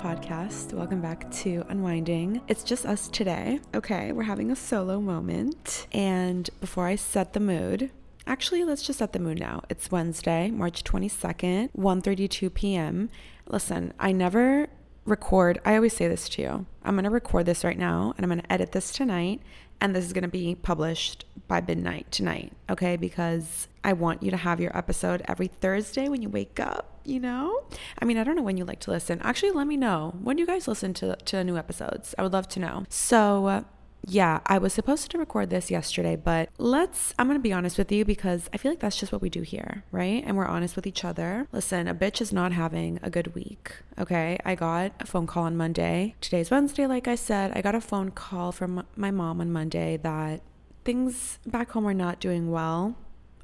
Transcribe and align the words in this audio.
Podcast. 0.00 0.72
Welcome 0.72 1.02
back 1.02 1.30
to 1.42 1.62
Unwinding. 1.68 2.40
It's 2.48 2.64
just 2.64 2.86
us 2.86 3.06
today. 3.06 3.60
Okay, 3.74 4.12
we're 4.12 4.22
having 4.22 4.50
a 4.50 4.56
solo 4.56 4.98
moment. 4.98 5.86
And 5.92 6.48
before 6.58 6.86
I 6.86 6.96
set 6.96 7.34
the 7.34 7.40
mood, 7.40 7.90
actually, 8.26 8.64
let's 8.64 8.82
just 8.82 9.00
set 9.00 9.12
the 9.12 9.18
mood 9.18 9.38
now. 9.38 9.62
It's 9.68 9.90
Wednesday, 9.90 10.50
March 10.50 10.84
22nd, 10.84 11.72
1:32 11.76 12.54
p.m. 12.54 13.10
Listen, 13.46 13.92
I 13.98 14.12
never 14.12 14.68
record. 15.10 15.60
I 15.64 15.74
always 15.76 15.94
say 15.94 16.08
this 16.08 16.28
to 16.30 16.42
you. 16.42 16.66
I'm 16.82 16.94
going 16.94 17.04
to 17.04 17.10
record 17.10 17.46
this 17.46 17.64
right 17.64 17.78
now 17.78 18.14
and 18.16 18.24
I'm 18.24 18.30
going 18.30 18.40
to 18.40 18.52
edit 18.52 18.72
this 18.72 18.92
tonight 18.92 19.42
and 19.80 19.94
this 19.94 20.04
is 20.04 20.12
going 20.12 20.22
to 20.22 20.28
be 20.28 20.54
published 20.54 21.24
by 21.48 21.60
midnight 21.60 22.10
tonight, 22.10 22.52
okay? 22.68 22.96
Because 22.96 23.66
I 23.82 23.94
want 23.94 24.22
you 24.22 24.30
to 24.30 24.36
have 24.36 24.60
your 24.60 24.76
episode 24.76 25.22
every 25.26 25.46
Thursday 25.48 26.08
when 26.08 26.22
you 26.22 26.28
wake 26.28 26.60
up, 26.60 27.00
you 27.04 27.18
know? 27.18 27.64
I 27.98 28.04
mean, 28.04 28.18
I 28.18 28.24
don't 28.24 28.36
know 28.36 28.42
when 28.42 28.56
you 28.56 28.64
like 28.64 28.80
to 28.80 28.90
listen. 28.90 29.20
Actually, 29.22 29.52
let 29.52 29.66
me 29.66 29.76
know. 29.76 30.14
When 30.22 30.36
do 30.36 30.40
you 30.42 30.46
guys 30.46 30.68
listen 30.68 30.92
to, 30.94 31.16
to 31.16 31.42
new 31.44 31.56
episodes? 31.56 32.14
I 32.18 32.22
would 32.22 32.32
love 32.32 32.48
to 32.48 32.60
know. 32.60 32.84
So, 32.88 33.46
uh, 33.46 33.62
yeah, 34.06 34.40
I 34.46 34.58
was 34.58 34.72
supposed 34.72 35.10
to 35.10 35.18
record 35.18 35.50
this 35.50 35.70
yesterday, 35.70 36.16
but 36.16 36.48
let's, 36.58 37.14
I'm 37.18 37.26
gonna 37.26 37.38
be 37.38 37.52
honest 37.52 37.76
with 37.76 37.92
you 37.92 38.04
because 38.04 38.48
I 38.52 38.56
feel 38.56 38.72
like 38.72 38.80
that's 38.80 38.98
just 38.98 39.12
what 39.12 39.20
we 39.20 39.28
do 39.28 39.42
here, 39.42 39.84
right? 39.92 40.22
And 40.26 40.36
we're 40.36 40.46
honest 40.46 40.74
with 40.74 40.86
each 40.86 41.04
other. 41.04 41.46
Listen, 41.52 41.86
a 41.86 41.94
bitch 41.94 42.20
is 42.20 42.32
not 42.32 42.52
having 42.52 42.98
a 43.02 43.10
good 43.10 43.34
week, 43.34 43.72
okay? 43.98 44.38
I 44.44 44.54
got 44.54 44.92
a 45.00 45.06
phone 45.06 45.26
call 45.26 45.44
on 45.44 45.56
Monday. 45.56 46.14
Today's 46.20 46.50
Wednesday, 46.50 46.86
like 46.86 47.08
I 47.08 47.14
said. 47.14 47.52
I 47.54 47.60
got 47.60 47.74
a 47.74 47.80
phone 47.80 48.10
call 48.10 48.52
from 48.52 48.86
my 48.96 49.10
mom 49.10 49.40
on 49.40 49.52
Monday 49.52 49.98
that 49.98 50.40
things 50.84 51.38
back 51.46 51.70
home 51.72 51.86
are 51.86 51.94
not 51.94 52.20
doing 52.20 52.50
well. 52.50 52.96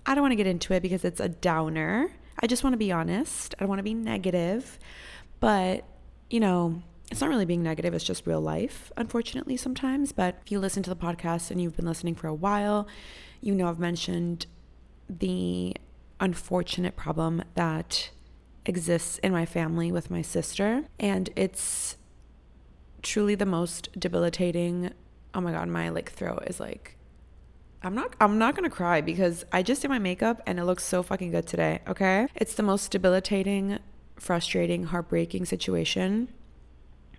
I 0.06 0.14
don't 0.14 0.22
wanna 0.22 0.36
get 0.36 0.46
into 0.46 0.72
it 0.72 0.80
because 0.80 1.04
it's 1.04 1.20
a 1.20 1.28
downer. 1.28 2.12
I 2.40 2.46
just 2.46 2.64
wanna 2.64 2.78
be 2.78 2.92
honest. 2.92 3.54
I 3.58 3.60
don't 3.60 3.68
wanna 3.68 3.82
be 3.82 3.94
negative, 3.94 4.78
but 5.38 5.84
you 6.30 6.40
know, 6.40 6.82
it's 7.10 7.20
not 7.20 7.30
really 7.30 7.44
being 7.44 7.62
negative, 7.62 7.94
it's 7.94 8.04
just 8.04 8.26
real 8.26 8.40
life, 8.40 8.90
unfortunately, 8.96 9.56
sometimes. 9.56 10.12
But 10.12 10.38
if 10.44 10.50
you 10.50 10.58
listen 10.58 10.82
to 10.82 10.90
the 10.90 10.96
podcast 10.96 11.50
and 11.50 11.60
you've 11.60 11.76
been 11.76 11.86
listening 11.86 12.14
for 12.14 12.26
a 12.26 12.34
while, 12.34 12.88
you 13.40 13.54
know 13.54 13.68
I've 13.68 13.78
mentioned 13.78 14.46
the 15.08 15.76
unfortunate 16.18 16.96
problem 16.96 17.42
that 17.54 18.10
exists 18.64 19.18
in 19.18 19.32
my 19.32 19.46
family 19.46 19.92
with 19.92 20.10
my 20.10 20.22
sister. 20.22 20.84
And 20.98 21.30
it's 21.36 21.96
truly 23.02 23.34
the 23.34 23.46
most 23.46 23.88
debilitating. 23.98 24.90
Oh 25.34 25.40
my 25.40 25.52
God, 25.52 25.68
my 25.68 25.88
like 25.90 26.10
throat 26.10 26.44
is 26.46 26.58
like 26.58 26.96
I'm 27.82 27.94
not 27.94 28.16
I'm 28.20 28.38
not 28.38 28.56
gonna 28.56 28.70
cry 28.70 29.00
because 29.00 29.44
I 29.52 29.62
just 29.62 29.82
did 29.82 29.88
my 29.88 29.98
makeup 29.98 30.42
and 30.46 30.58
it 30.58 30.64
looks 30.64 30.82
so 30.82 31.02
fucking 31.02 31.30
good 31.30 31.46
today, 31.46 31.80
okay? 31.86 32.26
It's 32.34 32.54
the 32.54 32.64
most 32.64 32.90
debilitating, 32.90 33.78
frustrating, 34.18 34.84
heartbreaking 34.84 35.44
situation 35.44 36.28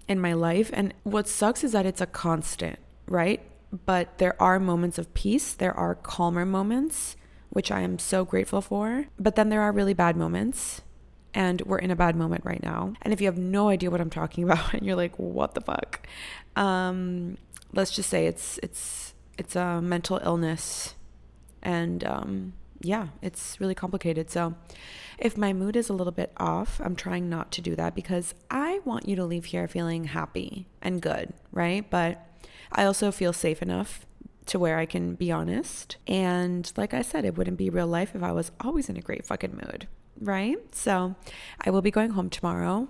in 0.08 0.20
my 0.20 0.34
life. 0.34 0.70
And 0.74 0.94
what 1.04 1.28
sucks 1.28 1.64
is 1.64 1.72
that 1.72 1.86
it's 1.86 2.02
a 2.02 2.06
constant, 2.06 2.80
right? 3.08 3.42
But 3.86 4.18
there 4.18 4.42
are 4.42 4.60
moments 4.60 4.98
of 4.98 5.14
peace, 5.14 5.54
there 5.54 5.74
are 5.74 5.96
calmer 5.96 6.46
moments, 6.46 7.16
which 7.50 7.72
I 7.72 7.82
am 7.82 8.00
so 8.00 8.26
grateful 8.26 8.62
for. 8.62 9.08
But 9.20 9.36
then 9.36 9.50
there 9.50 9.62
are 9.62 9.72
really 9.72 9.94
bad 9.94 10.16
moments. 10.16 10.82
And 11.34 11.62
we're 11.62 11.78
in 11.78 11.92
a 11.92 11.96
bad 11.96 12.16
moment 12.16 12.46
right 12.46 12.64
now. 12.64 12.94
And 13.02 13.14
if 13.14 13.22
you 13.22 13.28
have 13.28 13.38
no 13.38 13.70
idea 13.70 13.92
what 13.92 14.02
I'm 14.02 14.10
talking 14.10 14.44
about 14.46 14.74
and 14.74 14.86
you're 14.86 14.96
like, 14.96 15.16
what 15.18 15.54
the 15.54 15.62
fuck? 15.62 16.08
Um, 16.56 17.38
let's 17.74 17.92
just 17.92 18.10
say 18.10 18.26
it's 18.26 18.60
it's 18.64 19.14
it's 19.38 19.56
a 19.56 19.82
mental 19.82 20.20
illness 20.24 20.96
and 21.62 22.04
um, 22.04 22.54
yeah, 22.82 23.08
it's 23.22 23.60
really 23.60 23.76
complicated. 23.76 24.30
So 24.30 24.56
if 25.18 25.38
my 25.38 25.54
mood 25.54 25.76
is 25.76 25.90
a 25.90 25.94
little 25.94 26.12
bit 26.12 26.32
off, 26.38 26.80
I'm 26.84 26.96
trying 26.96 27.30
not 27.30 27.52
to 27.54 27.62
do 27.62 27.76
that 27.76 27.96
because 27.96 28.36
I 28.50 28.80
want 28.86 29.08
you 29.08 29.16
to 29.16 29.26
leave 29.26 29.46
here 29.46 29.68
feeling 29.68 30.06
happy 30.06 30.68
and 30.82 31.02
good, 31.02 31.34
right? 31.52 31.90
But 31.90 32.24
I 32.72 32.86
also 32.86 33.12
feel 33.12 33.34
safe 33.34 33.62
enough 33.62 34.06
to 34.48 34.60
where 34.60 34.78
I 34.78 34.86
can 34.86 35.16
be 35.16 35.32
honest. 35.32 35.98
And 36.08 36.72
like 36.78 36.94
I 36.94 37.02
said, 37.02 37.26
it 37.26 37.38
wouldn't 37.38 37.58
be 37.58 37.70
real 37.70 37.88
life 37.88 38.16
if 38.16 38.24
I 38.24 38.32
was 38.32 38.52
always 38.62 38.90
in 38.90 38.98
a 38.98 39.02
great 39.02 39.26
fucking 39.26 39.56
mood, 39.56 39.88
right? 40.20 40.58
So 40.74 41.16
I 41.62 41.70
will 41.70 41.82
be 41.82 41.92
going 41.92 42.12
home 42.12 42.30
tomorrow. 42.30 42.88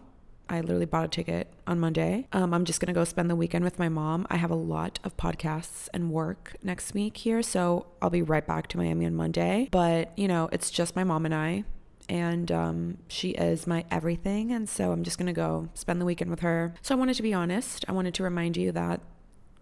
I 0.49 0.61
literally 0.61 0.85
bought 0.85 1.05
a 1.05 1.07
ticket 1.07 1.51
on 1.65 1.79
Monday. 1.79 2.27
Um, 2.33 2.53
I'm 2.53 2.65
just 2.65 2.79
gonna 2.79 2.93
go 2.93 3.03
spend 3.03 3.29
the 3.29 3.35
weekend 3.35 3.63
with 3.63 3.79
my 3.79 3.89
mom. 3.89 4.27
I 4.29 4.37
have 4.37 4.51
a 4.51 4.55
lot 4.55 4.99
of 5.03 5.17
podcasts 5.17 5.89
and 5.93 6.11
work 6.11 6.55
next 6.63 6.93
week 6.93 7.17
here, 7.17 7.41
so 7.41 7.87
I'll 8.01 8.09
be 8.09 8.21
right 8.21 8.45
back 8.45 8.67
to 8.69 8.77
Miami 8.77 9.05
on 9.05 9.15
Monday. 9.15 9.67
But 9.71 10.11
you 10.17 10.27
know, 10.27 10.49
it's 10.51 10.71
just 10.71 10.95
my 10.95 11.03
mom 11.03 11.25
and 11.25 11.35
I 11.35 11.63
and 12.09 12.51
um, 12.51 12.97
she 13.07 13.31
is 13.31 13.67
my 13.67 13.85
everything. 13.91 14.51
And 14.51 14.67
so 14.69 14.91
I'm 14.91 15.03
just 15.03 15.17
going 15.17 15.27
to 15.27 15.33
go 15.33 15.69
spend 15.73 15.99
the 15.99 16.05
weekend 16.05 16.29
with 16.29 16.39
her. 16.41 16.73
So 16.81 16.95
I 16.95 16.97
wanted 16.97 17.15
to 17.15 17.23
be 17.23 17.33
honest. 17.33 17.85
I 17.87 17.91
wanted 17.91 18.13
to 18.15 18.23
remind 18.23 18.57
you 18.57 18.71
that 18.71 19.01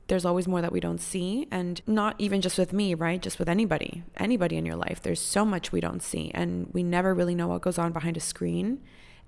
there's 0.07 0.25
always 0.25 0.47
more 0.47 0.61
that 0.61 0.71
we 0.71 0.79
don't 0.79 1.01
see. 1.01 1.47
And 1.49 1.81
not 1.87 2.15
even 2.19 2.41
just 2.41 2.59
with 2.59 2.73
me, 2.73 2.93
right? 2.93 3.21
Just 3.21 3.39
with 3.39 3.49
anybody, 3.49 4.03
anybody 4.17 4.57
in 4.57 4.65
your 4.65 4.75
life. 4.75 5.01
There's 5.01 5.21
so 5.21 5.43
much 5.43 5.71
we 5.71 5.81
don't 5.81 6.03
see. 6.03 6.31
And 6.33 6.69
we 6.73 6.83
never 6.83 7.13
really 7.13 7.35
know 7.35 7.47
what 7.47 7.61
goes 7.61 7.79
on 7.79 7.91
behind 7.91 8.17
a 8.17 8.21
screen. 8.21 8.81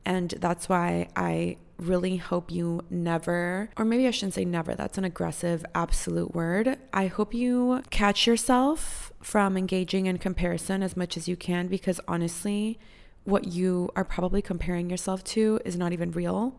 And 0.06 0.31
that's 0.40 0.69
why 0.69 1.09
I 1.16 1.58
really 1.78 2.18
hope 2.18 2.52
you 2.52 2.81
never, 2.90 3.69
or 3.78 3.85
maybe 3.85 4.08
I 4.08 4.12
shouldn't 4.12 4.34
say 4.34 4.46
never, 4.46 4.74
that's 4.74 4.97
an 4.97 5.03
aggressive, 5.03 5.66
absolute 5.75 6.34
word. 6.34 6.78
I 6.94 7.08
hope 7.08 7.34
you 7.34 7.84
catch 7.90 8.25
yourself 8.25 9.12
from 9.22 9.57
engaging 9.57 10.06
in 10.06 10.18
comparison 10.18 10.81
as 10.81 10.97
much 10.97 11.18
as 11.18 11.28
you 11.28 11.36
can 11.36 11.68
because 11.68 12.00
honestly, 12.07 12.80
what 13.24 13.46
you 13.46 13.90
are 13.96 14.06
probably 14.06 14.41
comparing 14.41 14.90
yourself 14.90 15.24
to 15.24 15.59
is 15.66 15.75
not 15.75 15.94
even 15.94 16.12
real, 16.12 16.56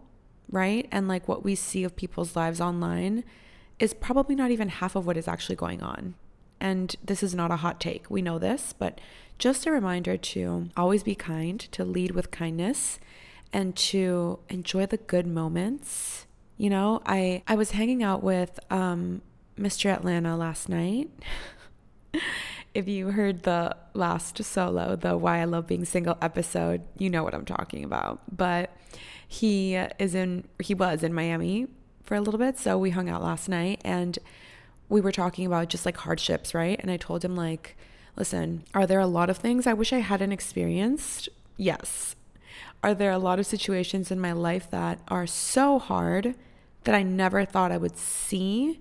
right? 0.50 0.86
And 0.92 1.08
like 1.08 1.26
what 1.26 1.44
we 1.44 1.54
see 1.54 1.82
of 1.82 1.96
people's 1.96 2.36
lives 2.36 2.60
online 2.60 3.24
is 3.78 3.94
probably 3.94 4.34
not 4.34 4.50
even 4.50 4.68
half 4.68 4.94
of 4.94 5.06
what 5.06 5.16
is 5.16 5.28
actually 5.28 5.56
going 5.56 5.82
on. 5.82 6.14
And 6.60 6.94
this 7.02 7.22
is 7.22 7.34
not 7.34 7.50
a 7.50 7.56
hot 7.56 7.80
take. 7.80 8.10
We 8.10 8.20
know 8.20 8.38
this, 8.38 8.74
but 8.76 9.00
just 9.38 9.66
a 9.66 9.70
reminder 9.70 10.16
to 10.16 10.68
always 10.76 11.02
be 11.02 11.14
kind, 11.14 11.60
to 11.60 11.84
lead 11.84 12.10
with 12.10 12.30
kindness, 12.30 12.98
and 13.52 13.74
to 13.76 14.38
enjoy 14.48 14.86
the 14.86 14.96
good 14.96 15.26
moments. 15.26 16.26
You 16.56 16.70
know, 16.70 17.02
I 17.06 17.42
I 17.46 17.54
was 17.54 17.72
hanging 17.72 18.02
out 18.02 18.22
with 18.22 18.58
um 18.70 19.22
Mr. 19.58 19.90
Atlanta 19.90 20.36
last 20.36 20.68
night. 20.68 21.10
if 22.74 22.86
you 22.86 23.08
heard 23.08 23.42
the 23.42 23.76
last 23.94 24.42
solo, 24.44 24.96
the 24.96 25.16
Why 25.16 25.40
I 25.40 25.44
Love 25.44 25.66
Being 25.66 25.84
Single 25.84 26.16
episode, 26.22 26.82
you 26.96 27.10
know 27.10 27.24
what 27.24 27.34
I'm 27.34 27.44
talking 27.44 27.84
about. 27.84 28.20
But 28.34 28.70
he 29.26 29.74
is 29.74 30.14
in, 30.14 30.44
he 30.60 30.74
was 30.74 31.02
in 31.02 31.12
Miami 31.12 31.66
for 32.02 32.14
a 32.14 32.20
little 32.20 32.38
bit. 32.38 32.58
So 32.58 32.78
we 32.78 32.90
hung 32.90 33.08
out 33.08 33.22
last 33.22 33.48
night 33.48 33.80
and 33.84 34.18
we 34.88 35.00
were 35.00 35.12
talking 35.12 35.44
about 35.44 35.68
just 35.68 35.84
like 35.84 35.98
hardships, 35.98 36.54
right? 36.54 36.78
And 36.80 36.90
I 36.90 36.96
told 36.96 37.24
him, 37.24 37.36
like, 37.36 37.76
listen, 38.16 38.64
are 38.72 38.86
there 38.86 39.00
a 39.00 39.06
lot 39.06 39.28
of 39.28 39.36
things 39.36 39.66
I 39.66 39.74
wish 39.74 39.92
I 39.92 39.98
hadn't 39.98 40.32
experienced? 40.32 41.28
Yes. 41.56 42.14
Are 42.82 42.94
there 42.94 43.10
a 43.10 43.18
lot 43.18 43.38
of 43.38 43.46
situations 43.46 44.10
in 44.10 44.20
my 44.20 44.32
life 44.32 44.70
that 44.70 45.00
are 45.08 45.26
so 45.26 45.78
hard 45.78 46.34
that 46.84 46.94
I 46.94 47.02
never 47.02 47.44
thought 47.44 47.72
I 47.72 47.76
would 47.76 47.96
see, 47.96 48.80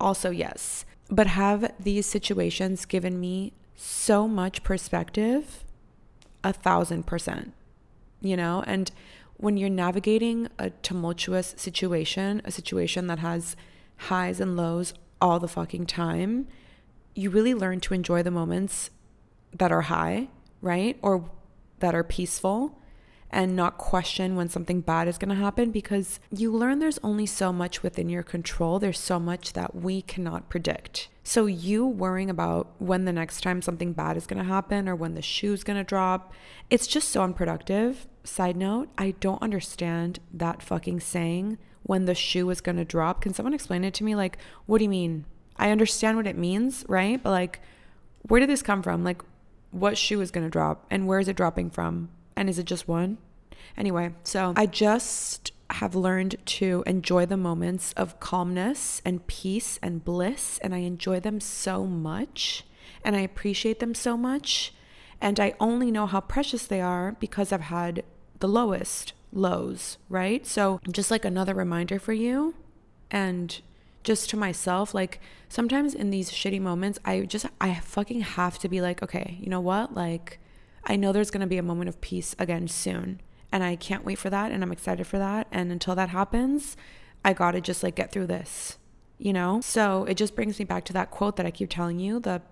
also 0.00 0.30
yes. 0.30 0.84
But 1.10 1.26
have 1.28 1.72
these 1.78 2.06
situations 2.06 2.84
given 2.86 3.20
me 3.20 3.52
so 3.74 4.26
much 4.26 4.62
perspective? 4.62 5.64
A 6.42 6.52
thousand 6.52 7.06
percent, 7.06 7.52
you 8.20 8.36
know? 8.36 8.64
And 8.66 8.90
when 9.36 9.56
you're 9.56 9.68
navigating 9.68 10.48
a 10.58 10.70
tumultuous 10.70 11.54
situation, 11.58 12.40
a 12.44 12.50
situation 12.50 13.06
that 13.08 13.18
has 13.18 13.54
highs 13.96 14.40
and 14.40 14.56
lows 14.56 14.94
all 15.20 15.38
the 15.38 15.48
fucking 15.48 15.86
time, 15.86 16.48
you 17.14 17.30
really 17.30 17.54
learn 17.54 17.80
to 17.80 17.94
enjoy 17.94 18.22
the 18.22 18.30
moments 18.30 18.90
that 19.52 19.72
are 19.72 19.82
high, 19.82 20.28
right? 20.60 20.98
Or 21.02 21.30
that 21.80 21.94
are 21.94 22.04
peaceful 22.04 22.78
and 23.30 23.56
not 23.56 23.78
question 23.78 24.36
when 24.36 24.48
something 24.48 24.80
bad 24.80 25.08
is 25.08 25.18
going 25.18 25.28
to 25.28 25.42
happen 25.42 25.70
because 25.70 26.20
you 26.30 26.52
learn 26.52 26.78
there's 26.78 27.00
only 27.02 27.26
so 27.26 27.52
much 27.52 27.82
within 27.82 28.08
your 28.08 28.22
control. 28.22 28.78
There's 28.78 29.00
so 29.00 29.18
much 29.18 29.52
that 29.54 29.74
we 29.74 30.02
cannot 30.02 30.48
predict. 30.48 31.08
So, 31.24 31.46
you 31.46 31.84
worrying 31.84 32.30
about 32.30 32.68
when 32.78 33.04
the 33.04 33.12
next 33.12 33.40
time 33.40 33.60
something 33.60 33.92
bad 33.92 34.16
is 34.16 34.28
going 34.28 34.38
to 34.38 34.44
happen 34.44 34.88
or 34.88 34.94
when 34.94 35.14
the 35.14 35.22
shoe's 35.22 35.64
going 35.64 35.76
to 35.76 35.82
drop, 35.82 36.32
it's 36.70 36.86
just 36.86 37.08
so 37.08 37.22
unproductive. 37.22 38.06
Side 38.22 38.56
note, 38.56 38.90
I 38.96 39.10
don't 39.18 39.42
understand 39.42 40.20
that 40.32 40.62
fucking 40.62 41.00
saying 41.00 41.58
when 41.82 42.04
the 42.04 42.14
shoe 42.14 42.48
is 42.50 42.60
going 42.60 42.76
to 42.76 42.84
drop. 42.84 43.22
Can 43.22 43.34
someone 43.34 43.54
explain 43.54 43.82
it 43.82 43.94
to 43.94 44.04
me? 44.04 44.14
Like, 44.14 44.38
what 44.66 44.78
do 44.78 44.84
you 44.84 44.90
mean? 44.90 45.24
I 45.56 45.70
understand 45.70 46.16
what 46.16 46.26
it 46.26 46.38
means, 46.38 46.84
right? 46.88 47.20
But 47.20 47.30
like, 47.30 47.60
where 48.22 48.40
did 48.40 48.48
this 48.48 48.62
come 48.62 48.82
from? 48.82 49.02
Like, 49.02 49.22
what 49.70 49.98
shoe 49.98 50.20
is 50.20 50.30
going 50.30 50.46
to 50.46 50.50
drop 50.50 50.86
and 50.90 51.06
where 51.06 51.18
is 51.18 51.28
it 51.28 51.36
dropping 51.36 51.70
from? 51.70 52.10
And 52.36 52.48
is 52.48 52.58
it 52.58 52.66
just 52.66 52.86
one? 52.86 53.18
Anyway, 53.76 54.12
so 54.22 54.52
I 54.56 54.66
just 54.66 55.52
have 55.70 55.94
learned 55.94 56.36
to 56.46 56.84
enjoy 56.86 57.26
the 57.26 57.36
moments 57.36 57.92
of 57.94 58.20
calmness 58.20 59.02
and 59.04 59.26
peace 59.26 59.78
and 59.82 60.04
bliss. 60.04 60.58
And 60.58 60.74
I 60.74 60.78
enjoy 60.78 61.20
them 61.20 61.40
so 61.40 61.84
much 61.84 62.64
and 63.04 63.16
I 63.16 63.20
appreciate 63.20 63.80
them 63.80 63.94
so 63.94 64.16
much. 64.16 64.72
And 65.20 65.40
I 65.40 65.54
only 65.58 65.90
know 65.90 66.06
how 66.06 66.20
precious 66.20 66.66
they 66.66 66.80
are 66.80 67.16
because 67.18 67.52
I've 67.52 67.62
had 67.62 68.04
the 68.40 68.48
lowest 68.48 69.12
lows, 69.32 69.96
right? 70.08 70.46
So, 70.46 70.80
just 70.90 71.10
like 71.10 71.24
another 71.24 71.54
reminder 71.54 71.98
for 71.98 72.12
you 72.12 72.54
and 73.10 73.60
just 74.04 74.28
to 74.30 74.36
myself, 74.36 74.94
like 74.94 75.20
sometimes 75.48 75.94
in 75.94 76.10
these 76.10 76.30
shitty 76.30 76.60
moments, 76.60 76.98
I 77.04 77.22
just, 77.22 77.46
I 77.60 77.74
fucking 77.74 78.20
have 78.20 78.58
to 78.60 78.68
be 78.68 78.80
like, 78.80 79.02
okay, 79.02 79.38
you 79.40 79.48
know 79.48 79.60
what? 79.60 79.94
Like, 79.94 80.38
I 80.86 80.96
know 80.96 81.12
there's 81.12 81.30
gonna 81.30 81.46
be 81.46 81.58
a 81.58 81.62
moment 81.62 81.88
of 81.88 82.00
peace 82.00 82.34
again 82.38 82.68
soon 82.68 83.20
and 83.52 83.62
I 83.62 83.76
can't 83.76 84.04
wait 84.04 84.18
for 84.18 84.30
that 84.30 84.52
and 84.52 84.62
I'm 84.62 84.72
excited 84.72 85.06
for 85.06 85.18
that. 85.18 85.46
And 85.50 85.72
until 85.72 85.94
that 85.94 86.10
happens, 86.10 86.76
I 87.24 87.32
got 87.32 87.52
to 87.52 87.60
just 87.60 87.82
like 87.82 87.96
get 87.96 88.12
through 88.12 88.26
this, 88.26 88.78
you 89.18 89.32
know? 89.32 89.60
So 89.60 90.04
it 90.04 90.14
just 90.16 90.34
brings 90.34 90.58
me 90.58 90.64
back 90.64 90.84
to 90.86 90.92
that 90.92 91.10
quote 91.10 91.36
that 91.36 91.46
I 91.46 91.50
keep 91.50 91.70
telling 91.70 91.98
you, 91.98 92.20
the 92.20 92.42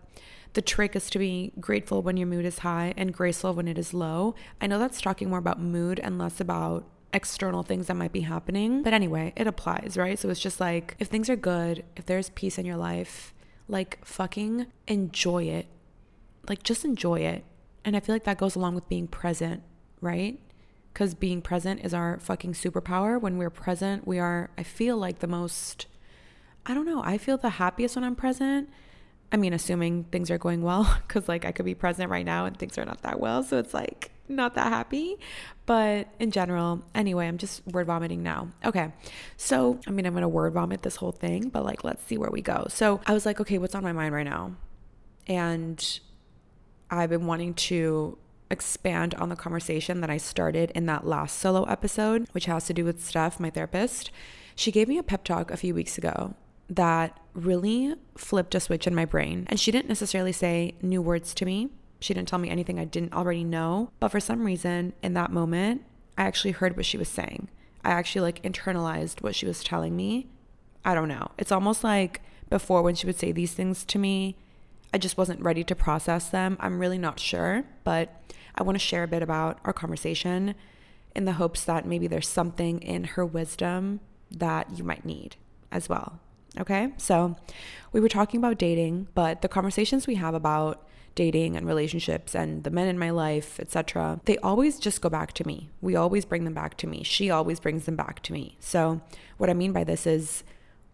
the 0.55 0.63
trick 0.63 0.95
is 0.95 1.11
to 1.11 1.19
be 1.19 1.53
grateful 1.59 2.01
when 2.01 2.17
your 2.17 2.29
mood 2.29 2.45
is 2.45 2.61
high 2.61 2.95
and 2.97 3.13
graceful 3.13 3.55
when 3.55 3.67
it 3.67 3.77
is 3.77 3.93
low. 3.93 4.37
I 4.61 4.69
know 4.69 4.79
that's 4.79 5.01
talking 5.01 5.29
more 5.29 5.41
about 5.41 5.61
mood 5.61 5.99
and 5.99 6.17
less 6.17 6.41
about 6.41 6.87
external 7.13 7.65
things 7.65 7.89
that 7.89 7.95
might 7.95 8.13
be 8.13 8.21
happening. 8.21 8.85
But 8.85 8.93
anyway, 8.93 9.33
it 9.37 9.49
applies, 9.49 9.97
right? 9.97 10.17
So 10.17 10.31
it's 10.31 10.41
just 10.41 10.61
like 10.61 10.95
if 11.01 11.09
things 11.09 11.29
are 11.29 11.37
good, 11.37 11.85
if 11.97 12.07
there's 12.07 12.31
peace 12.31 12.57
in 12.57 12.67
your 12.67 12.77
life, 12.77 13.35
like 13.67 13.99
fucking 14.05 14.67
enjoy 14.87 15.45
it. 15.45 15.67
Like 16.49 16.63
just 16.63 16.85
enjoy 16.85 17.21
it. 17.21 17.45
And 17.85 17.97
I 17.97 18.01
feel 18.01 18.15
like 18.15 18.25
that 18.25 18.39
goes 18.39 18.57
along 18.57 18.75
with 18.75 18.89
being 18.89 19.07
present, 19.07 19.63
right? 20.01 20.39
because 20.95 21.13
being 21.13 21.43
present 21.43 21.85
is 21.85 21.93
our 21.93 22.19
fucking 22.21 22.53
superpower. 22.53 23.21
When 23.21 23.37
we're 23.37 23.51
present, 23.51 24.07
we 24.07 24.21
are, 24.21 24.51
I 24.57 24.63
feel 24.63 24.97
like 24.97 25.19
the 25.19 25.27
most, 25.27 25.87
I 26.65 26.73
don't 26.73 26.87
know, 26.87 27.03
I 27.05 27.19
feel 27.19 27.37
the 27.37 27.51
happiest 27.51 27.97
when 27.97 28.05
I'm 28.05 28.15
present. 28.15 28.71
I 29.33 29.37
mean, 29.37 29.53
assuming 29.53 30.05
things 30.05 30.31
are 30.31 30.39
going 30.39 30.63
well, 30.63 30.97
because 31.07 31.29
like 31.29 31.45
I 31.45 31.51
could 31.51 31.67
be 31.67 31.75
present 31.75 32.11
right 32.11 32.25
now 32.25 32.47
and 32.47 32.57
things 32.57 32.79
are 32.79 32.85
not 32.85 33.03
that 33.03 33.19
well. 33.19 33.43
So 33.43 33.59
it's 33.59 33.75
like 33.75 34.13
not 34.29 34.55
that 34.55 34.69
happy. 34.69 35.19
But 35.67 36.09
in 36.21 36.31
general, 36.31 36.85
anyway, 36.95 37.27
I'm 37.27 37.39
just 37.39 37.67
word 37.67 37.89
vomiting 37.89 38.23
now. 38.23 38.51
Okay. 38.65 38.93
So, 39.37 39.81
I 39.89 39.91
mean, 39.91 40.07
I'm 40.07 40.13
going 40.13 40.23
to 40.23 40.29
word 40.29 40.53
vomit 40.53 40.83
this 40.83 40.97
whole 40.97 41.13
thing, 41.13 41.49
but 41.49 41.65
like, 41.65 41.83
let's 41.83 42.05
see 42.05 42.19
where 42.19 42.31
we 42.31 42.41
go. 42.41 42.67
So 42.69 43.01
I 43.05 43.15
was 43.15 43.27
like, 43.27 43.41
okay, 43.41 43.59
what's 43.59 43.75
on 43.75 43.83
my 43.83 43.93
mind 43.93 44.15
right 44.15 44.23
now? 44.27 44.55
And 45.27 46.01
I've 46.99 47.11
been 47.11 47.27
wanting 47.27 47.55
to 47.55 48.19
expand 48.51 49.15
on 49.15 49.29
the 49.29 49.37
conversation 49.37 50.01
that 50.01 50.11
I 50.11 50.17
started 50.17 50.71
in 50.75 50.87
that 50.87 51.07
last 51.07 51.39
solo 51.39 51.65
episode, 51.65 52.27
which 52.33 52.47
has 52.47 52.67
to 52.67 52.75
do 52.75 52.85
with 52.85 53.05
Steph, 53.05 53.41
my 53.41 53.51
therapist. 53.51 54.11
She 54.55 54.71
gave 54.71 54.89
me 54.89 54.99
a 54.99 55.03
pep 55.03 55.25
talk 55.25 55.51
a 55.51 55.57
few 55.57 55.75
weeks 55.75 55.99
ago 55.99 56.35
that 56.69 57.19
really 57.35 57.95
flipped 58.17 58.55
a 58.55 58.61
switch 58.61 58.87
in 58.87 58.95
my 58.95 59.05
brain. 59.05 59.47
And 59.49 59.59
she 59.59 59.71
didn't 59.71 59.89
necessarily 59.89 60.33
say 60.33 60.75
new 60.81 61.03
words 61.03 61.35
to 61.35 61.45
me. 61.45 61.71
She 62.01 62.15
didn't 62.15 62.29
tell 62.29 62.39
me 62.39 62.51
anything 62.51 62.79
I 62.79 62.85
didn't 62.85 63.13
already 63.13 63.45
know. 63.45 63.91
But 63.99 64.11
for 64.11 64.21
some 64.21 64.45
reason, 64.45 64.93
in 65.03 65.15
that 65.15 65.33
moment, 65.33 65.83
I 66.17 66.25
actually 66.25 66.53
heard 66.53 66.77
what 66.77 66.87
she 66.87 66.99
was 66.99 67.09
saying. 67.09 67.49
I 67.85 67.91
actually 67.91 68.23
like 68.23 68.43
internalized 68.43 69.23
what 69.23 69.35
she 69.35 69.47
was 69.47 69.65
telling 69.65 69.97
me. 69.97 70.29
I 70.85 70.95
don't 70.95 71.09
know. 71.09 71.31
It's 71.39 71.53
almost 71.53 71.83
like 71.83 72.21
before 72.51 72.83
when 72.83 72.95
she 72.95 73.07
would 73.07 73.19
say 73.19 73.33
these 73.33 73.53
things 73.53 73.85
to 73.87 73.99
me, 73.99 74.37
I 74.95 74.99
just 74.99 75.19
wasn't 75.19 75.41
ready 75.41 75.65
to 75.65 75.75
process 75.75 76.29
them. 76.29 76.57
I'm 76.61 76.79
really 76.79 76.99
not 76.99 77.19
sure, 77.19 77.65
but 77.83 78.23
I 78.55 78.63
want 78.63 78.77
to 78.77 78.79
share 78.79 79.03
a 79.03 79.09
bit 79.09 79.25
about 79.25 79.59
our 79.65 79.73
conversation 79.73 80.55
in 81.17 81.25
the 81.25 81.33
hopes 81.33 81.65
that 81.65 81.85
maybe 81.85 82.07
there's 82.07 82.29
something 82.29 82.81
in 82.81 83.03
her 83.03 83.27
wisdom 83.27 83.99
that 84.31 84.79
you 84.79 84.85
might 84.85 85.05
need 85.05 85.35
as 85.73 85.89
well. 85.89 86.21
Okay? 86.61 86.93
So, 86.97 87.35
we 87.91 87.99
were 87.99 88.09
talking 88.09 88.39
about 88.39 88.57
dating, 88.57 89.09
but 89.17 89.43
the 89.43 89.49
conversations 89.49 90.07
we 90.07 90.15
have 90.15 90.33
about 90.33 90.87
dating 91.17 91.57
and 91.57 91.67
relationships 91.67 92.33
and 92.33 92.63
the 92.63 92.71
men 92.71 92.87
in 92.87 92.97
my 92.97 93.11
life, 93.11 93.59
etc., 93.59 94.21
they 94.27 94.39
always 94.39 94.79
just 94.79 95.01
go 95.01 95.09
back 95.09 95.33
to 95.33 95.45
me. 95.45 95.71
We 95.81 95.97
always 95.97 96.25
bring 96.25 96.45
them 96.45 96.55
back 96.55 96.77
to 96.77 96.87
me. 96.87 97.03
She 97.03 97.31
always 97.31 97.59
brings 97.59 97.87
them 97.87 97.97
back 97.97 98.23
to 98.23 98.33
me. 98.33 98.59
So, 98.61 99.01
what 99.39 99.51
I 99.51 99.55
mean 99.55 99.73
by 99.73 99.83
this 99.83 100.07
is 100.07 100.45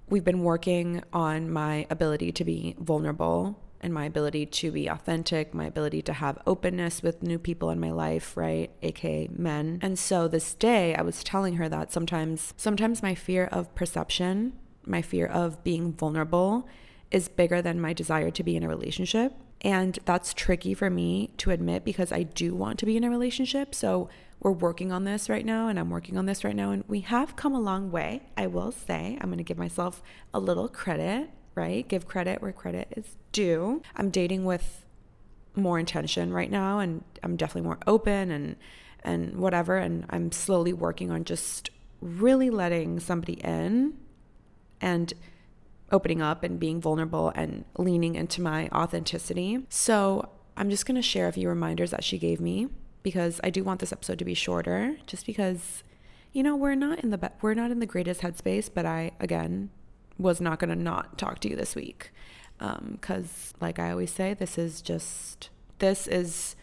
we've 0.09 0.25
been 0.25 0.43
working 0.43 1.03
on 1.13 1.51
my 1.51 1.87
ability 1.91 2.33
to 2.33 2.45
be 2.47 2.77
vulnerable 2.79 3.61
and 3.81 3.95
my 3.95 4.05
ability 4.05 4.47
to 4.47 4.71
be 4.71 4.89
authentic, 4.89 5.55
my 5.55 5.65
ability 5.65 6.03
to 6.03 6.13
have 6.13 6.39
openness 6.47 7.03
with 7.03 7.23
new 7.23 7.39
people 7.39 7.71
in 7.71 7.81
my 7.81 7.91
life, 7.91 8.37
right? 8.37 8.71
AKA 8.83 9.29
men. 9.33 9.79
And 9.83 9.99
so 9.99 10.29
this 10.29 10.55
day 10.55 10.95
I 10.95 11.03
was 11.03 11.25
telling 11.25 11.55
her 11.57 11.69
that 11.69 11.93
sometimes 11.93 12.55
sometimes 12.57 13.03
my 13.03 13.15
fear 13.15 13.45
of 13.47 13.75
perception, 13.75 14.53
my 14.85 15.03
fear 15.03 15.27
of 15.27 15.63
being 15.65 15.93
vulnerable 15.93 16.69
is 17.11 17.29
bigger 17.29 17.61
than 17.61 17.81
my 17.81 17.93
desire 17.93 18.31
to 18.31 18.43
be 18.43 18.57
in 18.57 18.63
a 18.63 18.69
relationship. 18.69 19.33
And 19.63 19.99
that's 20.05 20.33
tricky 20.33 20.73
for 20.75 20.89
me 20.89 21.31
to 21.39 21.51
admit 21.51 21.85
because 21.85 22.13
I 22.13 22.23
do 22.23 22.55
want 22.55 22.79
to 22.79 22.87
be 22.87 22.97
in 22.97 23.05
a 23.05 23.11
relationship. 23.11 23.75
So 23.75 24.09
we're 24.39 24.53
working 24.53 24.91
on 24.91 25.05
this 25.05 25.29
right 25.29 25.45
now, 25.45 25.69
and 25.69 25.79
I'm 25.79 25.91
working 25.91 26.17
on 26.17 26.25
this 26.25 26.45
right 26.45 26.57
now. 26.57 26.71
And 26.71 26.83
we 26.89 27.01
have 27.01 27.37
come 27.37 27.55
a 27.55 27.61
long 27.61 27.91
way, 27.91 28.23
I 28.39 28.47
will 28.47 28.73
say. 28.73 29.19
I'm 29.21 29.29
going 29.29 29.37
to 29.37 29.45
give 29.45 29.59
myself 29.59 30.03
a 30.33 30.41
little 30.41 30.67
credit 30.67 31.29
right? 31.61 31.87
Give 31.87 32.09
credit 32.09 32.41
where 32.41 32.53
credit 32.53 32.89
is 32.97 33.17
due. 33.33 33.83
I'm 33.95 34.09
dating 34.11 34.45
with 34.47 34.87
more 35.55 35.79
intention 35.79 36.33
right 36.33 36.51
now 36.51 36.79
and 36.79 37.05
I'm 37.23 37.37
definitely 37.37 37.69
more 37.69 37.79
open 37.87 38.31
and 38.31 38.57
and 39.03 39.37
whatever 39.37 39.77
and 39.77 40.07
I'm 40.11 40.33
slowly 40.33 40.73
working 40.73 41.11
on 41.11 41.25
just 41.25 41.71
really 42.01 42.49
letting 42.49 42.99
somebody 43.01 43.35
in 43.35 43.95
and 44.81 45.13
opening 45.93 46.23
up 46.23 46.43
and 46.43 46.59
being 46.59 46.81
vulnerable 46.81 47.31
and 47.35 47.65
leaning 47.77 48.15
into 48.15 48.41
my 48.41 48.69
authenticity. 48.69 49.67
So, 49.69 50.31
I'm 50.57 50.71
just 50.71 50.85
going 50.87 50.97
to 50.97 51.03
share 51.03 51.27
a 51.27 51.33
few 51.33 51.49
reminders 51.49 51.91
that 51.91 52.05
she 52.05 52.19
gave 52.19 52.39
me 52.41 52.69
because 53.03 53.41
I 53.43 53.51
do 53.51 53.65
want 53.65 53.81
this 53.81 53.93
episode 53.93 54.19
to 54.19 54.25
be 54.25 54.35
shorter 54.35 54.97
just 55.07 55.25
because 55.25 55.83
you 56.33 56.43
know, 56.43 56.55
we're 56.55 56.77
not 56.77 57.01
in 57.01 57.11
the 57.11 57.19
be- 57.19 57.37
we're 57.43 57.55
not 57.55 57.71
in 57.71 57.81
the 57.81 57.87
greatest 57.87 58.21
headspace, 58.21 58.71
but 58.73 58.87
I 58.87 59.13
again 59.19 59.71
was 60.21 60.41
not 60.41 60.59
going 60.59 60.71
to 60.71 60.77
not 60.77 61.19
talk 61.19 61.41
to 61.41 61.49
you 61.49 61.57
this 61.57 61.75
week. 61.75 62.13
Because, 62.59 63.55
um, 63.55 63.59
like 63.61 63.79
I 63.79 63.91
always 63.91 64.11
say, 64.11 64.35
this 64.35 64.59
is 64.59 64.83
just, 64.83 65.49
this 65.79 66.07
is 66.07 66.57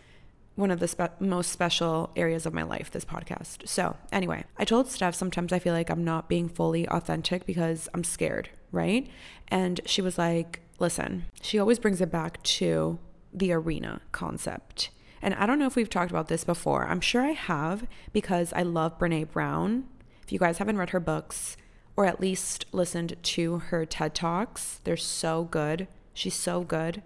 one 0.55 0.69
of 0.71 0.79
the 0.79 0.87
spe- 0.87 1.19
most 1.19 1.51
special 1.51 2.11
areas 2.15 2.45
of 2.45 2.53
my 2.53 2.63
life, 2.63 2.91
this 2.91 3.05
podcast. 3.05 3.67
So, 3.67 3.95
anyway, 4.11 4.43
I 4.57 4.65
told 4.65 4.89
Steph 4.89 5.15
sometimes 5.15 5.51
I 5.51 5.59
feel 5.59 5.73
like 5.73 5.89
I'm 5.89 6.03
not 6.03 6.29
being 6.29 6.49
fully 6.49 6.87
authentic 6.87 7.45
because 7.45 7.89
I'm 7.93 8.03
scared, 8.03 8.49
right? 8.71 9.09
And 9.47 9.81
she 9.85 10.01
was 10.01 10.17
like, 10.17 10.61
listen, 10.79 11.25
she 11.41 11.57
always 11.57 11.79
brings 11.79 12.01
it 12.01 12.11
back 12.11 12.41
to 12.43 12.99
the 13.33 13.51
arena 13.51 14.01
concept. 14.11 14.91
And 15.21 15.33
I 15.33 15.47
don't 15.47 15.57
know 15.57 15.65
if 15.65 15.75
we've 15.75 15.89
talked 15.89 16.11
about 16.11 16.27
this 16.27 16.43
before. 16.43 16.87
I'm 16.87 17.01
sure 17.01 17.23
I 17.23 17.31
have 17.31 17.87
because 18.13 18.53
I 18.53 18.61
love 18.61 18.99
Brene 18.99 19.31
Brown. 19.31 19.87
If 20.23 20.31
you 20.31 20.37
guys 20.37 20.59
haven't 20.59 20.77
read 20.77 20.91
her 20.91 20.99
books, 20.99 21.57
or 21.97 22.05
at 22.05 22.21
least 22.21 22.67
listened 22.71 23.15
to 23.23 23.57
her 23.57 23.85
TED 23.85 24.13
Talks. 24.13 24.79
They're 24.83 24.95
so 24.95 25.43
good. 25.45 25.87
She's 26.13 26.35
so 26.35 26.61
good. 26.61 27.01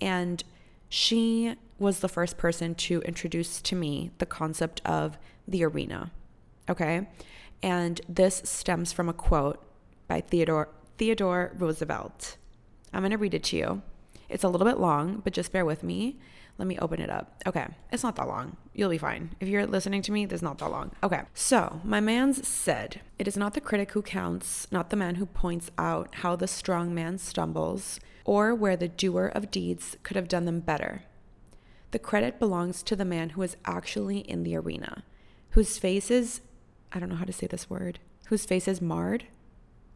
And 0.00 0.42
she 0.88 1.54
was 1.78 2.00
the 2.00 2.08
first 2.08 2.36
person 2.36 2.74
to 2.74 3.00
introduce 3.02 3.62
to 3.62 3.76
me 3.76 4.10
the 4.18 4.26
concept 4.26 4.82
of 4.84 5.16
the 5.46 5.64
arena. 5.64 6.10
Okay. 6.68 7.08
And 7.62 8.00
this 8.08 8.42
stems 8.44 8.92
from 8.92 9.08
a 9.08 9.12
quote 9.12 9.64
by 10.08 10.20
Theodore 10.20 10.68
Theodore 10.98 11.52
Roosevelt. 11.56 12.36
I'm 12.92 13.00
going 13.00 13.12
to 13.12 13.16
read 13.16 13.34
it 13.34 13.44
to 13.44 13.56
you. 13.56 13.82
It's 14.32 14.44
a 14.44 14.48
little 14.48 14.66
bit 14.66 14.78
long, 14.78 15.20
but 15.22 15.32
just 15.32 15.52
bear 15.52 15.64
with 15.64 15.82
me. 15.82 16.18
Let 16.58 16.68
me 16.68 16.78
open 16.78 17.00
it 17.00 17.10
up. 17.10 17.42
Okay, 17.46 17.66
it's 17.90 18.02
not 18.02 18.16
that 18.16 18.28
long. 18.28 18.56
You'll 18.74 18.90
be 18.90 18.98
fine. 18.98 19.34
If 19.40 19.48
you're 19.48 19.66
listening 19.66 20.02
to 20.02 20.12
me, 20.12 20.24
it's 20.24 20.42
not 20.42 20.58
that 20.58 20.70
long. 20.70 20.92
Okay, 21.02 21.22
so 21.34 21.80
my 21.84 22.00
man's 22.00 22.46
said, 22.46 23.00
It 23.18 23.28
is 23.28 23.36
not 23.36 23.54
the 23.54 23.60
critic 23.60 23.92
who 23.92 24.02
counts, 24.02 24.70
not 24.70 24.90
the 24.90 24.96
man 24.96 25.16
who 25.16 25.26
points 25.26 25.70
out 25.78 26.16
how 26.16 26.36
the 26.36 26.46
strong 26.46 26.94
man 26.94 27.18
stumbles, 27.18 28.00
or 28.24 28.54
where 28.54 28.76
the 28.76 28.88
doer 28.88 29.26
of 29.34 29.50
deeds 29.50 29.96
could 30.02 30.16
have 30.16 30.28
done 30.28 30.44
them 30.44 30.60
better. 30.60 31.02
The 31.90 31.98
credit 31.98 32.38
belongs 32.38 32.82
to 32.84 32.96
the 32.96 33.04
man 33.04 33.30
who 33.30 33.42
is 33.42 33.56
actually 33.64 34.18
in 34.20 34.44
the 34.44 34.56
arena, 34.56 35.04
whose 35.50 35.78
face 35.78 36.10
is, 36.10 36.40
I 36.90 36.98
don't 36.98 37.08
know 37.08 37.16
how 37.16 37.24
to 37.24 37.32
say 37.32 37.46
this 37.46 37.68
word, 37.68 37.98
whose 38.26 38.46
face 38.46 38.66
is 38.68 38.80
marred, 38.80 39.24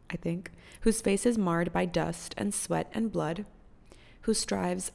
I 0.09 0.15
think, 0.15 0.51
whose 0.81 1.01
face 1.01 1.25
is 1.25 1.37
marred 1.37 1.73
by 1.73 1.85
dust 1.85 2.35
and 2.37 2.53
sweat 2.53 2.89
and 2.93 3.11
blood, 3.11 3.45
who 4.27 4.33
strives 4.33 4.91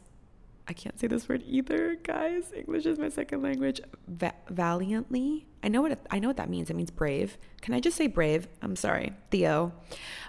I 0.69 0.75
can't 0.75 0.99
say 1.01 1.09
this 1.09 1.29
word 1.29 1.43
either, 1.45 1.97
guys. 2.05 2.53
English 2.57 2.87
is 2.87 2.97
my 2.97 3.09
second 3.09 3.43
language. 3.43 3.81
Va- 4.07 4.35
valiantly. 4.49 5.45
I 5.61 5.67
know 5.67 5.83
what 5.83 5.91
it, 5.91 6.07
I 6.09 6.21
know 6.21 6.29
what 6.29 6.37
that 6.37 6.49
means. 6.49 6.71
It 6.71 6.77
means 6.77 6.93
brave. 6.93 7.37
Can 7.63 7.75
I 7.75 7.81
just 7.81 7.97
say 7.97 8.07
brave? 8.07 8.47
I'm 8.63 8.77
sorry, 8.77 9.13
Theo. 9.33 9.73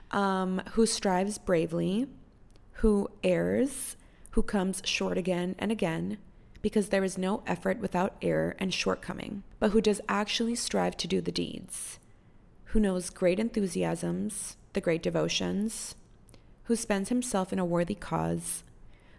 Um, 0.10 0.60
who 0.72 0.88
strives 0.88 1.38
bravely, 1.38 2.08
who 2.78 3.10
errs, 3.24 3.96
who 4.32 4.42
comes 4.42 4.82
short 4.86 5.20
again 5.20 5.56
and 5.60 5.72
again, 5.72 6.18
because 6.64 6.90
there 6.90 7.04
is 7.04 7.16
no 7.16 7.44
effort 7.46 7.80
without 7.80 8.16
error 8.24 8.56
and 8.58 8.74
shortcoming, 8.74 9.44
but 9.60 9.70
who 9.70 9.82
does 9.82 10.02
actually 10.10 10.56
strive 10.56 10.98
to 10.98 11.08
do 11.08 11.22
the 11.22 11.32
deeds, 11.32 12.00
who 12.66 12.80
knows 12.80 13.12
great 13.12 13.40
enthusiasms, 13.40 14.58
the 14.74 14.82
great 14.82 15.04
devotions, 15.04 15.94
who 16.64 16.76
spends 16.76 17.10
himself 17.10 17.54
in 17.54 17.60
a 17.60 17.66
worthy 17.66 17.96
cause 17.96 18.64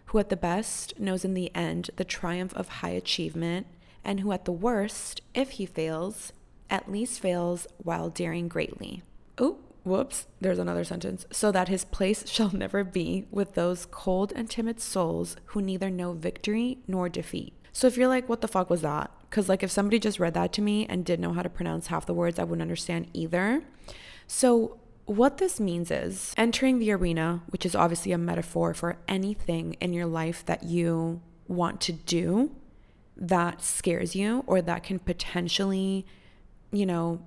who 0.05 0.19
at 0.19 0.29
the 0.29 0.37
best 0.37 0.99
knows 0.99 1.25
in 1.25 1.33
the 1.33 1.53
end 1.55 1.89
the 1.95 2.03
triumph 2.03 2.53
of 2.55 2.67
high 2.67 2.89
achievement, 2.89 3.67
and 4.03 4.19
who 4.19 4.31
at 4.31 4.45
the 4.45 4.51
worst, 4.51 5.21
if 5.33 5.51
he 5.51 5.65
fails, 5.65 6.31
at 6.69 6.91
least 6.91 7.19
fails 7.19 7.67
while 7.77 8.09
daring 8.09 8.47
greatly. 8.47 9.01
Oh, 9.37 9.57
whoops, 9.83 10.27
there's 10.41 10.59
another 10.59 10.83
sentence. 10.83 11.25
So 11.31 11.51
that 11.51 11.67
his 11.67 11.85
place 11.85 12.27
shall 12.29 12.51
never 12.51 12.83
be 12.83 13.25
with 13.31 13.53
those 13.53 13.85
cold 13.85 14.33
and 14.35 14.49
timid 14.49 14.79
souls 14.79 15.35
who 15.47 15.61
neither 15.61 15.89
know 15.89 16.13
victory 16.13 16.79
nor 16.87 17.09
defeat. 17.09 17.53
So 17.71 17.87
if 17.87 17.97
you're 17.97 18.07
like, 18.07 18.29
what 18.29 18.41
the 18.41 18.47
fuck 18.47 18.69
was 18.69 18.81
that? 18.81 19.11
Because, 19.29 19.49
like, 19.49 19.61
if 19.61 19.69
somebody 19.69 19.99
just 19.99 20.19
read 20.19 20.33
that 20.35 20.53
to 20.53 20.61
me 20.61 20.85
and 20.85 21.03
didn't 21.03 21.21
know 21.21 21.33
how 21.33 21.41
to 21.41 21.49
pronounce 21.49 21.87
half 21.87 22.05
the 22.05 22.13
words, 22.13 22.39
I 22.39 22.45
wouldn't 22.45 22.61
understand 22.61 23.07
either. 23.11 23.63
So, 24.27 24.79
what 25.05 25.37
this 25.37 25.59
means 25.59 25.91
is 25.91 26.33
entering 26.37 26.79
the 26.79 26.91
arena, 26.91 27.43
which 27.49 27.65
is 27.65 27.75
obviously 27.75 28.11
a 28.11 28.17
metaphor 28.17 28.73
for 28.73 28.97
anything 29.07 29.75
in 29.79 29.93
your 29.93 30.05
life 30.05 30.45
that 30.45 30.63
you 30.63 31.21
want 31.47 31.79
to 31.81 31.93
do 31.93 32.51
that 33.15 33.61
scares 33.61 34.15
you 34.15 34.43
or 34.47 34.61
that 34.61 34.83
can 34.83 34.99
potentially, 34.99 36.05
you 36.71 36.85
know, 36.85 37.21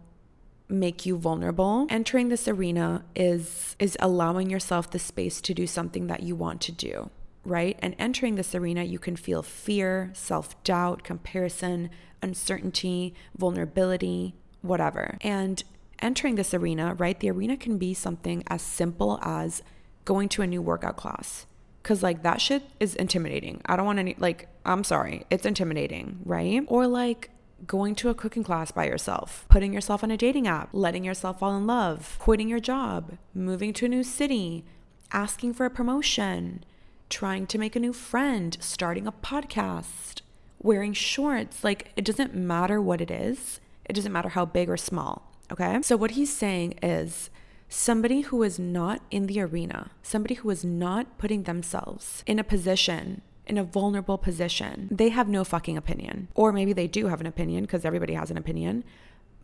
make 0.68 1.06
you 1.06 1.16
vulnerable. 1.16 1.86
Entering 1.88 2.28
this 2.28 2.46
arena 2.46 3.04
is 3.16 3.74
is 3.78 3.96
allowing 4.00 4.50
yourself 4.50 4.90
the 4.90 4.98
space 4.98 5.40
to 5.40 5.54
do 5.54 5.66
something 5.66 6.08
that 6.08 6.22
you 6.22 6.36
want 6.36 6.60
to 6.60 6.72
do, 6.72 7.10
right? 7.44 7.78
And 7.80 7.94
entering 7.98 8.34
this 8.34 8.54
arena, 8.54 8.82
you 8.82 8.98
can 8.98 9.16
feel 9.16 9.42
fear, 9.42 10.10
self-doubt, 10.12 11.04
comparison, 11.04 11.88
uncertainty, 12.22 13.14
vulnerability, 13.36 14.34
whatever. 14.60 15.16
And 15.22 15.62
entering 16.00 16.34
this 16.34 16.54
arena, 16.54 16.94
right? 16.94 17.18
The 17.18 17.30
arena 17.30 17.56
can 17.56 17.78
be 17.78 17.94
something 17.94 18.42
as 18.46 18.62
simple 18.62 19.18
as 19.22 19.62
going 20.04 20.28
to 20.30 20.42
a 20.42 20.46
new 20.46 20.62
workout 20.62 20.96
class. 20.96 21.46
Cause 21.82 22.02
like 22.02 22.22
that 22.22 22.40
shit 22.40 22.64
is 22.80 22.94
intimidating. 22.94 23.62
I 23.66 23.76
don't 23.76 23.86
want 23.86 23.98
any, 23.98 24.14
like, 24.18 24.48
I'm 24.64 24.84
sorry, 24.84 25.24
it's 25.30 25.46
intimidating, 25.46 26.20
right? 26.24 26.62
Or 26.66 26.86
like 26.86 27.30
going 27.66 27.94
to 27.96 28.08
a 28.08 28.14
cooking 28.14 28.44
class 28.44 28.70
by 28.70 28.86
yourself, 28.86 29.46
putting 29.48 29.72
yourself 29.72 30.04
on 30.04 30.10
a 30.10 30.16
dating 30.16 30.46
app, 30.46 30.68
letting 30.72 31.04
yourself 31.04 31.40
fall 31.40 31.56
in 31.56 31.66
love, 31.66 32.16
quitting 32.18 32.48
your 32.48 32.60
job, 32.60 33.16
moving 33.34 33.72
to 33.74 33.86
a 33.86 33.88
new 33.88 34.04
city, 34.04 34.64
asking 35.12 35.54
for 35.54 35.66
a 35.66 35.70
promotion, 35.70 36.64
trying 37.08 37.46
to 37.46 37.58
make 37.58 37.74
a 37.74 37.80
new 37.80 37.92
friend, 37.92 38.56
starting 38.60 39.06
a 39.06 39.12
podcast, 39.12 40.20
wearing 40.60 40.92
shorts. 40.92 41.64
Like, 41.64 41.90
it 41.96 42.04
doesn't 42.04 42.34
matter 42.34 42.80
what 42.80 43.00
it 43.00 43.10
is, 43.10 43.60
it 43.86 43.94
doesn't 43.94 44.12
matter 44.12 44.30
how 44.30 44.44
big 44.44 44.68
or 44.68 44.76
small. 44.76 45.27
Okay. 45.50 45.78
So, 45.82 45.96
what 45.96 46.12
he's 46.12 46.32
saying 46.32 46.78
is 46.82 47.30
somebody 47.68 48.22
who 48.22 48.42
is 48.42 48.58
not 48.58 49.02
in 49.10 49.26
the 49.26 49.40
arena, 49.40 49.90
somebody 50.02 50.34
who 50.34 50.50
is 50.50 50.64
not 50.64 51.18
putting 51.18 51.44
themselves 51.44 52.22
in 52.26 52.38
a 52.38 52.44
position, 52.44 53.22
in 53.46 53.58
a 53.58 53.64
vulnerable 53.64 54.18
position, 54.18 54.88
they 54.90 55.08
have 55.08 55.28
no 55.28 55.44
fucking 55.44 55.76
opinion. 55.76 56.28
Or 56.34 56.52
maybe 56.52 56.72
they 56.72 56.86
do 56.86 57.06
have 57.06 57.20
an 57.20 57.26
opinion 57.26 57.64
because 57.64 57.84
everybody 57.84 58.14
has 58.14 58.30
an 58.30 58.36
opinion, 58.36 58.84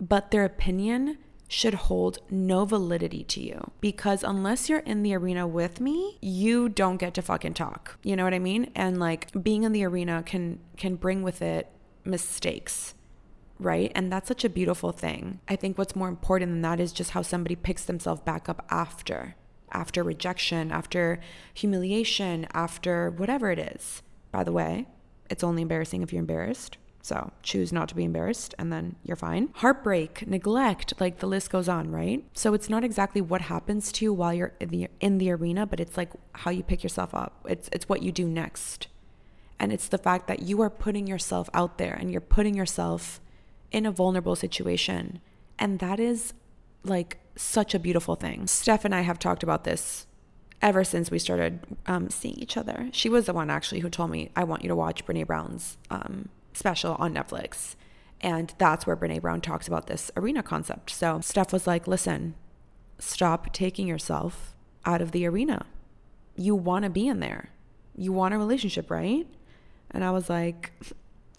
but 0.01 0.31
their 0.31 0.45
opinion 0.45 1.19
should 1.47 1.75
hold 1.75 2.19
no 2.31 2.65
validity 2.65 3.23
to 3.23 3.41
you 3.41 3.71
because 3.81 4.23
unless 4.23 4.69
you're 4.69 4.81
in 4.81 5.03
the 5.03 5.15
arena 5.15 5.47
with 5.47 5.81
me, 5.81 6.19
you 6.21 6.69
don't 6.69 6.97
get 6.97 7.15
to 7.15 7.23
fucking 7.23 7.55
talk. 7.55 7.99
You 8.03 8.17
know 8.17 8.25
what 8.25 8.35
I 8.35 8.39
mean? 8.39 8.71
And 8.75 8.99
like 8.99 9.31
being 9.43 9.63
in 9.63 9.73
the 9.73 9.85
arena 9.85 10.23
can 10.25 10.59
can 10.77 10.97
bring 10.97 11.23
with 11.23 11.43
it 11.43 11.71
mistakes 12.05 12.94
right? 13.64 13.90
And 13.94 14.12
that's 14.12 14.28
such 14.28 14.44
a 14.44 14.49
beautiful 14.49 14.92
thing. 14.92 15.40
I 15.49 15.56
think 15.56 15.78
what's 15.78 15.97
more 15.97 16.09
important 16.09 16.52
than 16.52 16.62
that 16.62 16.80
is 16.80 16.92
just 16.92 17.12
how 17.12 17.23
somebody 17.23 17.56
picks 17.56 17.85
themselves 17.85 18.21
back 18.21 18.49
up 18.49 18.64
after, 18.71 19.35
after 19.73 20.02
rejection, 20.02 20.71
after 20.71 21.21
humiliation, 21.52 22.47
after 22.52 23.11
whatever 23.11 23.50
it 23.50 23.59
is. 23.59 24.02
By 24.30 24.44
the 24.44 24.52
way, 24.52 24.87
it's 25.30 25.44
only 25.44 25.62
embarrassing 25.62 26.02
if 26.02 26.12
you're 26.12 26.21
embarrassed. 26.21 26.76
So 27.02 27.33
choose 27.42 27.71
not 27.71 27.90
to 27.90 27.94
be 27.94 28.04
embarrassed 28.04 28.54
and 28.59 28.73
then 28.73 28.97
you're 29.04 29.16
fine. 29.16 29.50
Heartbreak, 29.56 30.26
neglect, 30.26 30.94
like 30.99 31.18
the 31.18 31.26
list 31.26 31.50
goes 31.50 31.68
on, 31.68 31.90
right? 31.90 32.25
So 32.33 32.54
it's 32.54 32.71
not 32.71 32.83
exactly 32.83 33.21
what 33.21 33.42
happens 33.42 33.92
to 33.92 34.06
you 34.06 34.14
while 34.14 34.33
you're 34.33 34.54
in 34.59 34.71
the, 34.71 34.88
in 35.00 35.18
the 35.18 35.30
arena, 35.30 35.66
but 35.66 35.80
it's 35.80 35.99
like 35.99 36.12
how 36.33 36.50
you 36.50 36.62
pick 36.62 36.83
yourself 36.83 37.14
up. 37.14 37.44
It's 37.47 37.68
it's 37.73 37.90
what 37.90 38.02
you 38.02 38.11
do 38.11 38.26
next. 38.26 38.88
And 39.61 39.71
it's 39.71 39.88
the 39.88 39.99
fact 39.99 40.28
that 40.28 40.42
you 40.42 40.62
are 40.62 40.71
putting 40.71 41.06
yourself 41.06 41.50
out 41.52 41.76
there 41.76 41.92
and 41.92 42.11
you're 42.11 42.23
putting 42.23 42.54
yourself 42.54 43.21
in 43.75 43.85
a 43.85 43.90
vulnerable 43.90 44.37
situation. 44.37 45.21
And 45.59 45.81
that 45.81 45.99
is 45.99 46.33
like 46.85 47.19
such 47.35 47.75
a 47.75 47.81
beautiful 47.81 48.14
thing. 48.14 48.47
Steph 48.47 48.85
and 48.85 48.95
I 48.95 49.00
have 49.00 49.19
talked 49.19 49.43
about 49.43 49.64
this 49.64 50.07
ever 50.62 50.85
since 50.85 51.11
we 51.11 51.19
started 51.19 51.59
um, 51.87 52.09
seeing 52.09 52.37
each 52.37 52.57
other. 52.57 52.88
She 52.93 53.09
was 53.09 53.26
the 53.26 53.33
one 53.33 53.50
actually 53.50 53.81
who 53.81 53.90
told 53.90 54.12
me, 54.12 54.31
I 54.37 54.45
want 54.45 54.62
you 54.62 54.69
to 54.69 54.76
watch 54.76 55.04
Brene 55.04 55.26
Brown's 55.26 55.76
um, 55.90 56.28
special 56.52 56.95
on 57.00 57.12
Netflix. 57.12 57.75
And 58.21 58.54
that's 58.59 58.87
where 58.87 58.97
Brene 58.97 59.21
Brown 59.21 59.40
talks 59.40 59.66
about 59.66 59.88
this 59.88 60.09
arena 60.16 60.45
concept. 60.45 60.90
So 60.90 61.21
Steph 61.21 61.52
was 61.52 61.66
like, 61.66 61.88
listen, 61.88 62.37
stop 63.00 63.52
taking 63.52 63.88
yourself 63.88 64.54
out 64.87 65.02
of 65.02 65.11
the 65.11 65.26
arena. 65.26 65.66
You 66.37 66.54
want 66.54 66.85
to 66.85 66.90
be 66.90 67.09
in 67.09 67.19
there. 67.19 67.50
You 67.97 68.12
want 68.12 68.35
a 68.35 68.38
relationship, 68.38 68.88
right? 68.88 69.26
And 69.90 70.04
I 70.04 70.12
was 70.12 70.31
like, 70.31 70.73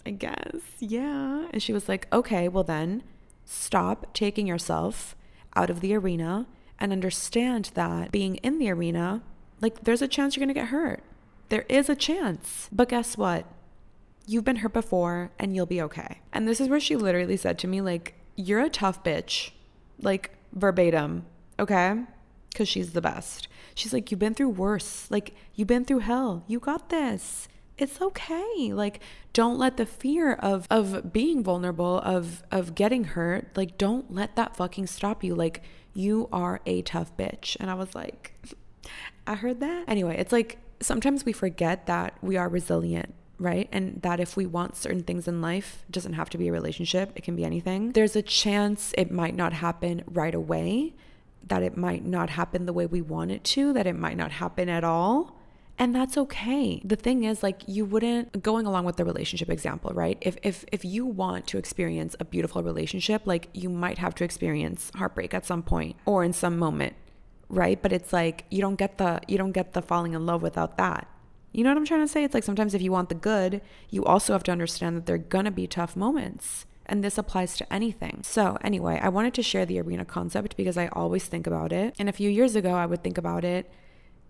I 0.06 0.12
guess. 0.12 0.62
Yeah. 0.80 1.48
And 1.52 1.62
she 1.62 1.74
was 1.74 1.90
like, 1.90 2.08
okay, 2.14 2.48
well 2.48 2.64
then 2.64 3.04
stop 3.44 4.14
taking 4.14 4.48
yourself 4.48 5.16
out 5.56 5.70
of 5.70 5.82
the 5.82 5.96
arena 5.96 6.48
and 6.80 6.92
understand 6.92 7.72
that 7.74 8.12
being 8.12 8.36
in 8.38 8.60
the 8.60 8.70
arena, 8.70 9.24
like 9.62 9.84
there's 9.84 10.02
a 10.02 10.08
chance 10.08 10.36
you're 10.36 10.46
going 10.46 10.54
to 10.54 10.60
get 10.60 10.70
hurt. 10.70 11.04
There 11.50 11.66
is 11.70 11.90
a 11.90 11.96
chance. 11.96 12.70
But 12.72 12.90
guess 12.90 13.18
what? 13.18 13.46
You've 14.28 14.44
been 14.44 14.58
hurt 14.58 14.74
before 14.74 15.32
and 15.40 15.56
you'll 15.56 15.66
be 15.66 15.82
okay. 15.82 16.22
And 16.34 16.48
this 16.48 16.60
is 16.60 16.70
where 16.70 16.80
she 16.80 16.96
literally 16.96 17.38
said 17.38 17.60
to 17.60 17.68
me, 17.68 17.82
like, 17.82 18.16
you're 18.36 18.62
a 18.62 18.70
tough 18.70 19.04
bitch. 19.04 19.52
Like, 20.02 20.32
verbatim. 20.52 21.26
Okay? 21.60 22.04
Because 22.50 22.68
she's 22.68 22.94
the 22.94 23.02
best. 23.02 23.48
She's 23.76 23.94
like, 23.94 24.10
you've 24.10 24.20
been 24.20 24.34
through 24.34 24.50
worse. 24.50 25.10
Like, 25.12 25.36
you've 25.54 25.68
been 25.68 25.86
through 25.86 26.00
hell. 26.00 26.44
You 26.48 26.60
got 26.60 26.90
this 26.90 27.48
it's 27.78 28.02
okay. 28.02 28.72
Like 28.74 29.02
don't 29.34 29.58
let 29.58 29.78
the 29.78 29.86
fear 29.86 30.34
of 30.34 30.68
of 30.70 31.12
being 31.12 31.44
vulnerable 31.44 32.00
of 32.00 32.44
of 32.52 32.76
getting 32.76 33.04
hurt 33.04 33.50
like 33.56 33.78
don't 33.78 34.14
let 34.14 34.36
that 34.36 34.56
fucking 34.56 34.88
stop 34.88 35.24
you. 35.24 35.36
Like 35.36 35.62
you 35.94 36.30
are 36.32 36.62
a 36.66 36.82
tough 36.82 37.16
bitch. 37.18 37.58
And 37.60 37.70
i 37.70 37.74
was 37.74 37.96
like 37.96 38.34
i 39.28 39.36
heard 39.36 39.60
that. 39.60 39.86
Anyway 39.88 40.18
it's 40.18 40.32
like 40.32 40.58
sometimes 40.80 41.26
we 41.26 41.34
forget 41.34 41.86
that 41.88 42.18
we 42.22 42.38
are 42.38 42.50
resilient 42.50 43.14
right? 43.38 43.68
And 43.74 44.02
that 44.02 44.22
if 44.22 44.38
we 44.38 44.46
want 44.46 44.78
certain 44.78 45.04
things 45.04 45.28
in 45.28 45.42
life 45.42 45.84
it 45.90 45.92
doesn't 45.92 46.14
have 46.14 46.30
to 46.30 46.38
be 46.38 46.48
a 46.48 46.52
relationship. 46.54 47.12
It 47.16 47.24
can 47.24 47.36
be 47.36 47.44
anything. 47.44 47.92
There's 47.92 48.16
a 48.16 48.22
chance 48.22 48.94
it 48.98 49.12
might 49.12 49.36
not 49.36 49.52
happen 49.52 50.04
right 50.08 50.34
away 50.34 50.94
that 51.48 51.62
it 51.62 51.78
might 51.78 52.06
not 52.06 52.32
happen 52.32 52.66
the 52.66 52.74
way 52.74 52.86
we 52.86 53.02
want 53.02 53.32
it 53.32 53.44
to 53.44 53.74
that 53.74 53.86
it 53.86 53.96
might 53.96 54.18
not 54.18 54.32
happen 54.32 54.70
at 54.70 54.84
all 54.84 55.35
and 55.78 55.94
that's 55.94 56.18
okay. 56.18 56.82
The 56.86 56.96
thing 56.96 57.26
is 57.26 57.44
like 57.44 57.62
you 57.68 57.84
wouldn't 57.86 58.42
going 58.42 58.66
along 58.66 58.86
with 58.86 58.96
the 58.96 59.04
relationship 59.04 59.50
example, 59.50 59.92
right? 59.94 60.18
If 60.22 60.38
if 60.42 60.64
if 60.72 60.86
you 60.86 61.06
want 61.06 61.48
to 61.48 61.58
experience 61.58 62.16
a 62.20 62.26
beautiful 62.26 62.64
relationship, 62.64 63.24
like 63.26 63.50
you 63.54 63.70
might 63.70 63.98
have 63.98 64.16
to 64.16 64.24
experience 64.24 64.92
heartbreak 64.96 65.34
at 65.34 65.46
some 65.46 65.64
point 65.64 65.98
or 66.06 66.24
in 66.24 66.32
some 66.32 66.58
moment, 66.58 66.96
right? 67.50 67.82
But 67.82 67.92
it's 67.92 68.14
like 68.14 68.46
you 68.50 68.62
don't 68.62 68.76
get 68.76 68.98
the 68.98 69.20
you 69.28 69.38
don't 69.38 69.52
get 69.52 69.74
the 69.74 69.82
falling 69.82 70.14
in 70.14 70.26
love 70.26 70.42
without 70.42 70.78
that. 70.78 71.08
You 71.52 71.64
know 71.64 71.72
what 71.72 71.78
I'm 71.78 71.86
trying 71.86 72.02
to 72.02 72.08
say? 72.08 72.24
It's 72.24 72.34
like 72.34 72.44
sometimes 72.44 72.74
if 72.74 72.82
you 72.82 72.92
want 72.92 73.10
the 73.10 73.16
good, 73.16 73.62
you 73.90 74.04
also 74.06 74.34
have 74.34 74.44
to 74.44 74.52
understand 74.52 74.96
that 74.96 75.06
there're 75.06 75.18
gonna 75.18 75.52
be 75.52 75.68
tough 75.68 75.96
moments. 75.96 76.66
And 76.86 77.04
this 77.04 77.18
applies 77.18 77.58
to 77.58 77.74
anything. 77.74 78.22
So, 78.22 78.60
anyway, 78.62 79.00
I 79.02 79.10
wanted 79.10 79.34
to 79.36 79.42
share 79.42 79.66
the 79.66 79.82
arena 79.82 80.06
concept 80.06 80.56
because 80.56 80.78
I 80.78 80.88
always 80.90 81.26
think 81.26 81.48
about 81.48 81.72
it. 81.72 81.96
And 81.98 82.08
a 82.08 82.12
few 82.12 82.30
years 82.30 82.56
ago, 82.56 82.76
I 82.76 82.86
would 82.86 83.04
think 83.04 83.18
about 83.18 83.44
it, 83.44 83.72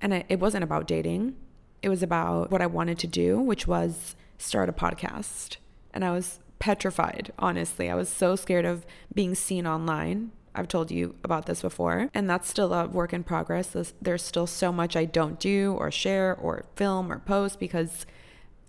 and 0.01 0.25
it 0.27 0.39
wasn't 0.39 0.63
about 0.63 0.87
dating, 0.87 1.35
it 1.81 1.89
was 1.89 2.03
about 2.03 2.51
what 2.51 2.61
I 2.61 2.67
wanted 2.67 2.99
to 2.99 3.07
do, 3.07 3.39
which 3.39 3.67
was 3.67 4.15
start 4.37 4.69
a 4.69 4.73
podcast. 4.73 5.57
And 5.93 6.03
I 6.03 6.11
was 6.11 6.39
petrified, 6.59 7.31
honestly. 7.39 7.89
I 7.89 7.95
was 7.95 8.09
so 8.09 8.35
scared 8.35 8.65
of 8.65 8.85
being 9.13 9.35
seen 9.35 9.65
online 9.67 10.31
I've 10.55 10.67
told 10.67 10.89
you 10.89 11.15
about 11.23 11.45
this 11.45 11.61
before, 11.61 12.09
and 12.13 12.29
that's 12.29 12.49
still 12.49 12.73
a 12.73 12.87
work 12.87 13.13
in 13.13 13.23
progress. 13.23 13.93
There's 14.01 14.23
still 14.23 14.47
so 14.47 14.71
much 14.71 14.95
I 14.95 15.05
don't 15.05 15.39
do 15.39 15.75
or 15.77 15.91
share 15.91 16.35
or 16.35 16.65
film 16.75 17.11
or 17.11 17.19
post 17.19 17.59
because 17.59 18.05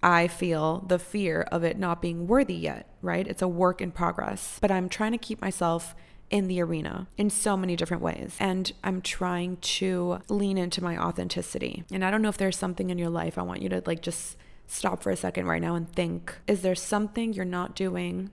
I 0.03 0.29
feel 0.29 0.85
the 0.87 0.99
fear 0.99 1.43
of 1.53 1.65
it 1.65 1.79
not 1.79 2.03
being 2.03 2.27
worthy 2.27 2.55
yet, 2.55 2.89
right? 3.03 3.27
It's 3.27 3.43
a 3.43 3.49
work 3.49 3.81
in 3.81 3.93
progress. 3.93 4.59
But 4.61 4.71
I'm 4.71 4.89
trying 4.89 5.13
to 5.13 5.19
keep 5.19 5.41
myself 5.41 5.95
in 6.31 6.49
the 6.49 6.61
arena 6.61 7.07
in 7.17 7.31
so 7.31 7.57
many 7.57 7.77
different 7.77 8.03
ways. 8.03 8.37
And 8.41 8.73
I'm 8.83 9.01
trying 9.01 9.59
to 9.59 10.21
lean 10.29 10.59
into 10.59 10.83
my 10.83 10.97
authenticity. 10.97 11.85
And 11.93 12.05
I 12.05 12.11
don't 12.11 12.23
know 12.23 12.29
if 12.29 12.39
there's 12.39 12.59
something 12.59 12.91
in 12.91 12.99
your 12.99 13.11
life 13.11 13.39
I 13.39 13.43
want 13.43 13.63
you 13.63 13.69
to 13.69 13.83
like 13.87 14.03
just 14.03 14.37
stop 14.67 15.03
for 15.03 15.11
a 15.11 15.17
second 15.17 15.47
right 15.47 15.63
now 15.63 15.77
and 15.77 15.89
think 15.93 16.37
is 16.49 16.63
there 16.63 16.75
something 16.75 17.33
you're 17.33 17.45
not 17.45 17.77
doing 17.77 18.33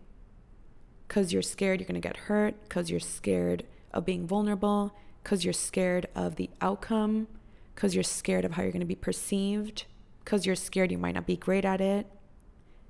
because 1.07 1.31
you're 1.31 1.43
scared 1.43 1.79
you're 1.79 1.87
going 1.87 2.01
to 2.01 2.07
get 2.07 2.17
hurt, 2.17 2.55
because 2.63 2.89
you're 2.89 2.99
scared 2.99 3.63
of 3.93 4.03
being 4.03 4.25
vulnerable, 4.25 4.95
because 5.21 5.45
you're 5.45 5.53
scared 5.53 6.07
of 6.15 6.37
the 6.37 6.49
outcome, 6.59 7.27
because 7.75 7.93
you're 7.93 8.03
scared 8.03 8.45
of 8.45 8.53
how 8.53 8.63
you're 8.63 8.71
going 8.71 8.79
to 8.79 8.85
be 8.85 8.95
perceived, 8.95 9.85
because 10.23 10.47
you're 10.47 10.55
scared 10.55 10.91
you 10.91 10.97
might 10.97 11.13
not 11.13 11.27
be 11.27 11.37
great 11.37 11.65
at 11.65 11.81
it? 11.81 12.07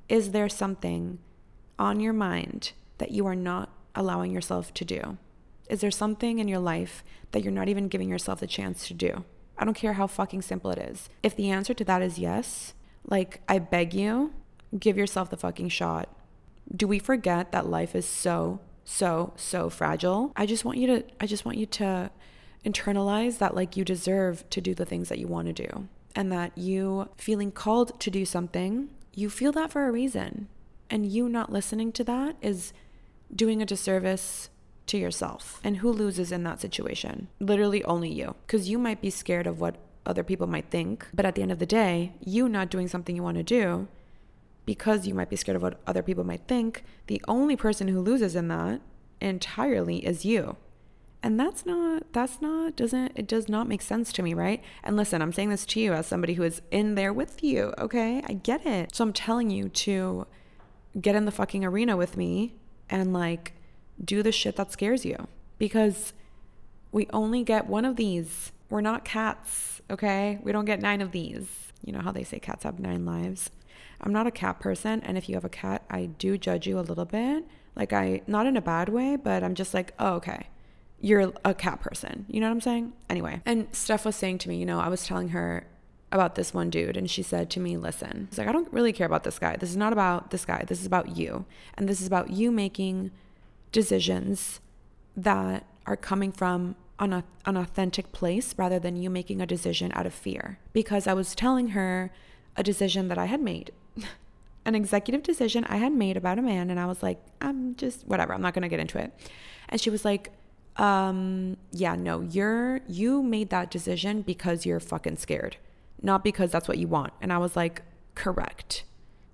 Is 0.07 0.31
there 0.31 0.47
something 0.47 1.19
on 1.77 1.99
your 1.99 2.13
mind 2.13 2.71
that 2.99 3.11
you 3.11 3.25
are 3.25 3.35
not 3.35 3.69
allowing 3.95 4.31
yourself 4.31 4.73
to 4.75 4.85
do? 4.85 5.17
Is 5.69 5.81
there 5.81 5.91
something 5.91 6.39
in 6.39 6.47
your 6.47 6.59
life 6.59 7.03
that 7.31 7.43
you're 7.43 7.51
not 7.51 7.69
even 7.69 7.87
giving 7.87 8.09
yourself 8.09 8.39
the 8.39 8.47
chance 8.47 8.87
to 8.87 8.93
do? 8.93 9.23
I 9.57 9.65
don't 9.65 9.73
care 9.73 9.93
how 9.93 10.07
fucking 10.07 10.41
simple 10.41 10.71
it 10.71 10.79
is. 10.79 11.09
If 11.21 11.35
the 11.35 11.49
answer 11.49 11.73
to 11.73 11.85
that 11.85 12.01
is 12.01 12.19
yes, 12.19 12.73
like 13.05 13.41
I 13.47 13.59
beg 13.59 13.93
you, 13.93 14.33
give 14.77 14.97
yourself 14.97 15.29
the 15.29 15.37
fucking 15.37 15.69
shot 15.69 16.09
do 16.73 16.87
we 16.87 16.99
forget 16.99 17.51
that 17.51 17.67
life 17.67 17.95
is 17.95 18.05
so 18.05 18.59
so 18.83 19.33
so 19.35 19.69
fragile 19.69 20.31
i 20.35 20.45
just 20.45 20.65
want 20.65 20.77
you 20.77 20.87
to 20.87 21.03
i 21.19 21.25
just 21.25 21.45
want 21.45 21.57
you 21.57 21.65
to 21.65 22.09
internalize 22.65 23.37
that 23.37 23.55
like 23.55 23.75
you 23.75 23.83
deserve 23.83 24.49
to 24.49 24.61
do 24.61 24.73
the 24.73 24.85
things 24.85 25.09
that 25.09 25.19
you 25.19 25.27
want 25.27 25.47
to 25.47 25.53
do 25.53 25.87
and 26.15 26.31
that 26.31 26.57
you 26.57 27.09
feeling 27.17 27.51
called 27.51 27.99
to 27.99 28.09
do 28.09 28.25
something 28.25 28.89
you 29.13 29.29
feel 29.29 29.51
that 29.51 29.71
for 29.71 29.87
a 29.87 29.91
reason 29.91 30.47
and 30.89 31.11
you 31.11 31.27
not 31.27 31.51
listening 31.51 31.91
to 31.91 32.03
that 32.03 32.35
is 32.41 32.73
doing 33.35 33.61
a 33.61 33.65
disservice 33.65 34.49
to 34.85 34.97
yourself 34.97 35.61
and 35.63 35.77
who 35.77 35.91
loses 35.91 36.31
in 36.31 36.43
that 36.43 36.59
situation 36.59 37.27
literally 37.39 37.83
only 37.85 38.11
you 38.11 38.35
because 38.45 38.69
you 38.69 38.77
might 38.77 39.01
be 39.01 39.09
scared 39.09 39.47
of 39.47 39.59
what 39.59 39.77
other 40.05 40.23
people 40.23 40.47
might 40.47 40.69
think 40.69 41.07
but 41.13 41.25
at 41.25 41.35
the 41.35 41.41
end 41.41 41.51
of 41.51 41.59
the 41.59 41.65
day 41.65 42.13
you 42.19 42.49
not 42.49 42.69
doing 42.69 42.87
something 42.87 43.15
you 43.15 43.23
want 43.23 43.37
to 43.37 43.43
do 43.43 43.87
because 44.65 45.07
you 45.07 45.13
might 45.13 45.29
be 45.29 45.35
scared 45.35 45.55
of 45.55 45.61
what 45.61 45.79
other 45.85 46.03
people 46.03 46.23
might 46.23 46.47
think, 46.47 46.83
the 47.07 47.21
only 47.27 47.55
person 47.55 47.87
who 47.87 47.99
loses 47.99 48.35
in 48.35 48.47
that 48.47 48.81
entirely 49.19 50.05
is 50.05 50.25
you. 50.25 50.57
And 51.21 51.39
that's 51.39 51.65
not, 51.65 52.03
that's 52.11 52.41
not, 52.41 52.75
doesn't, 52.75 53.13
it 53.15 53.27
does 53.27 53.47
not 53.47 53.67
make 53.67 53.81
sense 53.81 54.11
to 54.13 54.23
me, 54.23 54.33
right? 54.33 54.61
And 54.83 54.97
listen, 54.97 55.21
I'm 55.21 55.31
saying 55.31 55.49
this 55.49 55.65
to 55.67 55.79
you 55.79 55.93
as 55.93 56.05
somebody 56.05 56.33
who 56.33 56.43
is 56.43 56.61
in 56.69 56.95
there 56.95 57.13
with 57.13 57.43
you, 57.43 57.73
okay? 57.77 58.21
I 58.27 58.33
get 58.33 58.65
it. 58.65 58.93
So 58.93 59.05
I'm 59.05 59.13
telling 59.13 59.49
you 59.49 59.69
to 59.69 60.27
get 60.99 61.15
in 61.15 61.25
the 61.25 61.31
fucking 61.31 61.63
arena 61.63 61.95
with 61.95 62.17
me 62.17 62.55
and 62.89 63.13
like 63.13 63.53
do 64.03 64.23
the 64.23 64.31
shit 64.31 64.55
that 64.55 64.71
scares 64.71 65.05
you 65.05 65.27
because 65.57 66.13
we 66.91 67.07
only 67.11 67.43
get 67.43 67.67
one 67.67 67.85
of 67.85 67.95
these. 67.95 68.51
We're 68.69 68.81
not 68.81 69.05
cats, 69.05 69.81
okay? 69.89 70.39
We 70.43 70.51
don't 70.51 70.65
get 70.65 70.81
nine 70.81 71.01
of 71.01 71.11
these. 71.11 71.47
You 71.83 71.93
know 71.93 72.01
how 72.01 72.11
they 72.11 72.23
say 72.23 72.39
cats 72.39 72.63
have 72.63 72.79
nine 72.79 73.05
lives? 73.05 73.51
I'm 74.01 74.13
not 74.13 74.27
a 74.27 74.31
cat 74.31 74.59
person. 74.59 75.01
And 75.03 75.17
if 75.17 75.29
you 75.29 75.35
have 75.35 75.45
a 75.45 75.49
cat, 75.49 75.83
I 75.89 76.05
do 76.05 76.37
judge 76.37 76.67
you 76.67 76.79
a 76.79 76.81
little 76.81 77.05
bit. 77.05 77.45
Like, 77.75 77.93
I, 77.93 78.21
not 78.27 78.45
in 78.45 78.57
a 78.57 78.61
bad 78.61 78.89
way, 78.89 79.15
but 79.15 79.43
I'm 79.43 79.55
just 79.55 79.73
like, 79.73 79.93
oh, 79.97 80.15
okay. 80.15 80.47
You're 80.99 81.33
a 81.43 81.53
cat 81.53 81.81
person. 81.81 82.25
You 82.29 82.39
know 82.39 82.47
what 82.47 82.53
I'm 82.53 82.61
saying? 82.61 82.93
Anyway. 83.09 83.41
And 83.45 83.67
Steph 83.71 84.05
was 84.05 84.15
saying 84.15 84.37
to 84.39 84.49
me, 84.49 84.57
you 84.57 84.65
know, 84.65 84.79
I 84.79 84.89
was 84.89 85.05
telling 85.05 85.29
her 85.29 85.65
about 86.13 86.35
this 86.35 86.53
one 86.53 86.69
dude 86.69 86.95
and 86.95 87.09
she 87.09 87.23
said 87.23 87.49
to 87.49 87.59
me, 87.59 87.75
listen, 87.75 88.29
like, 88.37 88.47
I 88.47 88.51
don't 88.51 88.71
really 88.71 88.93
care 88.93 89.07
about 89.07 89.23
this 89.23 89.39
guy. 89.39 89.55
This 89.57 89.69
is 89.69 89.77
not 89.77 89.93
about 89.93 90.31
this 90.31 90.45
guy. 90.45 90.63
This 90.67 90.79
is 90.79 90.85
about 90.85 91.17
you. 91.17 91.45
And 91.75 91.89
this 91.89 91.99
is 91.99 92.07
about 92.07 92.29
you 92.29 92.51
making 92.51 93.11
decisions 93.71 94.61
that 95.17 95.65
are 95.85 95.97
coming 95.97 96.31
from 96.31 96.75
an, 96.99 97.23
an 97.45 97.57
authentic 97.57 98.11
place 98.11 98.55
rather 98.57 98.79
than 98.79 98.95
you 98.95 99.09
making 99.09 99.41
a 99.41 99.45
decision 99.45 99.91
out 99.95 100.05
of 100.05 100.13
fear. 100.13 100.59
Because 100.71 101.07
I 101.07 101.13
was 101.13 101.35
telling 101.35 101.69
her 101.69 102.11
a 102.55 102.63
decision 102.63 103.07
that 103.07 103.17
I 103.17 103.25
had 103.25 103.41
made 103.41 103.71
an 104.65 104.75
executive 104.75 105.23
decision 105.23 105.65
I 105.65 105.77
had 105.77 105.91
made 105.91 106.15
about 106.15 106.39
a 106.39 106.41
man, 106.41 106.69
and 106.69 106.79
I 106.79 106.85
was 106.85 107.03
like, 107.03 107.19
I'm 107.41 107.75
just 107.75 108.07
whatever. 108.07 108.33
I'm 108.33 108.41
not 108.41 108.53
gonna 108.53 108.69
get 108.69 108.79
into 108.79 108.97
it. 108.97 109.11
And 109.69 109.81
she 109.81 109.89
was 109.89 110.05
like, 110.05 110.31
um, 110.77 111.57
yeah, 111.71 111.95
no, 111.95 112.21
you're 112.21 112.81
you 112.87 113.21
made 113.21 113.49
that 113.49 113.69
decision 113.69 114.21
because 114.21 114.65
you're 114.65 114.79
fucking 114.79 115.17
scared, 115.17 115.57
not 116.03 116.23
because 116.23 116.51
that's 116.51 116.67
what 116.67 116.77
you 116.77 116.87
want. 116.87 117.13
And 117.21 117.33
I 117.33 117.37
was 117.37 117.55
like, 117.55 117.81
correct. 118.13 118.83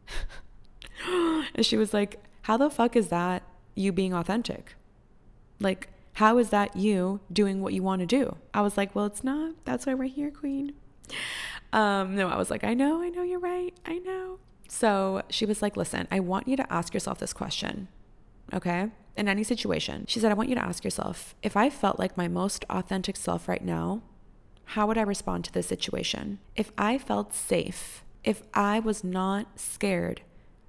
and 1.55 1.65
she 1.65 1.75
was 1.75 1.93
like, 1.93 2.23
how 2.43 2.57
the 2.57 2.69
fuck 2.69 2.95
is 2.95 3.09
that 3.09 3.43
you 3.75 3.91
being 3.91 4.13
authentic? 4.13 4.75
Like, 5.59 5.89
how 6.13 6.37
is 6.37 6.49
that 6.49 6.75
you 6.75 7.19
doing 7.31 7.61
what 7.61 7.73
you 7.73 7.83
want 7.83 8.01
to 8.01 8.05
do? 8.05 8.37
I 8.53 8.61
was 8.61 8.77
like, 8.77 8.95
well, 8.95 9.05
it's 9.05 9.23
not. 9.23 9.55
That's 9.65 9.85
why 9.85 9.93
we're 9.93 10.09
here, 10.09 10.31
queen. 10.31 10.73
Um, 11.73 12.15
no, 12.15 12.27
I 12.27 12.37
was 12.37 12.49
like, 12.49 12.63
I 12.63 12.73
know, 12.73 13.01
I 13.01 13.09
know 13.09 13.23
you're 13.23 13.39
right. 13.39 13.73
I 13.85 13.99
know. 13.99 14.39
So 14.67 15.23
she 15.29 15.45
was 15.45 15.61
like, 15.61 15.75
listen, 15.75 16.07
I 16.11 16.19
want 16.19 16.47
you 16.47 16.55
to 16.57 16.73
ask 16.73 16.93
yourself 16.93 17.19
this 17.19 17.33
question, 17.33 17.87
okay? 18.53 18.87
In 19.15 19.27
any 19.27 19.43
situation. 19.43 20.05
She 20.07 20.19
said, 20.19 20.31
I 20.31 20.35
want 20.35 20.49
you 20.49 20.55
to 20.55 20.63
ask 20.63 20.83
yourself 20.83 21.35
if 21.41 21.57
I 21.57 21.69
felt 21.69 21.99
like 21.99 22.17
my 22.17 22.27
most 22.27 22.65
authentic 22.69 23.15
self 23.15 23.47
right 23.47 23.63
now, 23.63 24.01
how 24.73 24.85
would 24.85 24.99
I 24.99 25.01
respond 25.01 25.45
to 25.45 25.51
this 25.51 25.65
situation? 25.65 26.37
If 26.55 26.71
I 26.77 26.99
felt 26.99 27.33
safe, 27.33 28.03
if 28.23 28.43
I 28.53 28.79
was 28.79 29.03
not 29.03 29.59
scared 29.59 30.21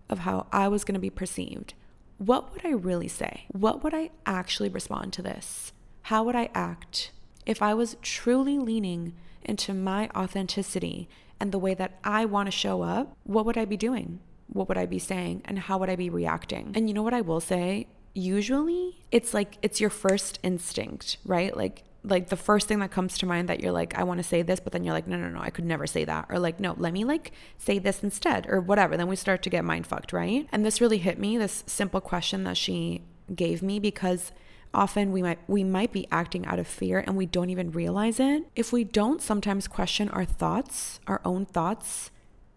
of 0.09 0.21
how 0.21 0.47
I 0.51 0.69
was 0.69 0.85
going 0.85 0.95
to 0.95 1.01
be 1.01 1.11
perceived, 1.11 1.75
what 2.17 2.51
would 2.53 2.65
I 2.65 2.71
really 2.71 3.09
say? 3.09 3.45
What 3.49 3.85
would 3.85 3.93
I 3.93 4.09
actually 4.25 4.71
respond 4.71 5.13
to 5.13 5.23
this? 5.23 5.75
How 6.05 6.25
would 6.25 6.35
I 6.35 6.49
act 6.55 7.11
if 7.45 7.61
I 7.61 7.75
was 7.75 7.99
truly 8.01 8.59
leaning 8.59 9.13
into 9.43 9.75
my 9.75 10.09
authenticity 10.17 11.07
and 11.39 11.53
the 11.53 11.59
way 11.59 11.75
that 11.75 11.99
I 12.03 12.25
want 12.25 12.47
to 12.47 12.53
show 12.53 12.81
up, 12.81 13.15
what 13.25 13.45
would 13.45 13.59
I 13.59 13.67
be 13.67 13.77
doing? 13.77 14.21
What 14.47 14.67
would 14.69 14.79
I 14.79 14.87
be 14.87 14.99
saying? 14.99 15.43
And 15.45 15.59
how 15.59 15.77
would 15.77 15.91
I 15.91 15.97
be 15.97 16.09
reacting? 16.09 16.73
And 16.75 16.89
you 16.89 16.95
know 16.95 17.03
what 17.03 17.13
I 17.13 17.21
will 17.21 17.41
say? 17.41 17.87
Usually 18.15 19.05
it's 19.11 19.35
like 19.35 19.59
it's 19.61 19.79
your 19.79 19.91
first 19.91 20.39
instinct, 20.43 21.19
right? 21.27 21.55
Like 21.55 21.85
like 22.03 22.29
the 22.29 22.37
first 22.37 22.67
thing 22.67 22.79
that 22.79 22.91
comes 22.91 23.19
to 23.19 23.27
mind 23.27 23.49
that 23.49 23.61
you're 23.61 23.73
like, 23.73 23.99
I 23.99 24.05
want 24.05 24.19
to 24.19 24.25
say 24.25 24.43
this, 24.43 24.61
but 24.61 24.73
then 24.73 24.85
you're 24.85 24.95
like, 24.95 25.07
no, 25.07 25.17
no, 25.17 25.29
no, 25.29 25.41
I 25.41 25.51
could 25.51 25.65
never 25.65 25.87
say 25.87 26.05
that. 26.05 26.27
Or 26.31 26.39
like, 26.39 26.59
no, 26.59 26.75
let 26.79 26.93
me 26.93 27.05
like 27.05 27.33
say 27.59 27.79
this 27.79 28.03
instead, 28.03 28.47
or 28.49 28.61
whatever. 28.61 28.97
Then 28.97 29.09
we 29.09 29.17
start 29.17 29.43
to 29.43 29.51
get 29.51 29.65
mind 29.65 29.87
fucked, 29.87 30.13
right? 30.13 30.49
And 30.51 30.65
this 30.65 30.81
really 30.81 30.99
hit 30.99 31.19
me, 31.19 31.37
this 31.37 31.63
simple 31.67 32.01
question 32.01 32.45
that 32.45 32.57
she 32.57 33.03
gave 33.35 33.63
me, 33.63 33.79
because 33.79 34.33
often 34.73 35.13
we 35.13 35.23
might 35.23 35.39
we 35.49 35.65
might 35.65 35.93
be 35.93 36.07
acting 36.11 36.47
out 36.47 36.59
of 36.59 36.67
fear 36.67 37.03
and 37.07 37.17
we 37.17 37.27
don't 37.27 37.51
even 37.51 37.73
realize 37.73 38.21
it 38.21 38.45
if 38.55 38.73
we 38.73 38.85
don't 38.85 39.21
sometimes 39.21 39.67
question 39.67 40.09
our 40.11 40.25
thoughts 40.25 41.01
our 41.09 41.21
own 41.25 41.45
thoughts 41.45 42.11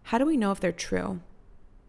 how 0.04 0.18
do 0.18 0.24
we 0.24 0.36
know 0.36 0.52
if 0.52 0.60
they're 0.60 0.70
true 0.70 1.20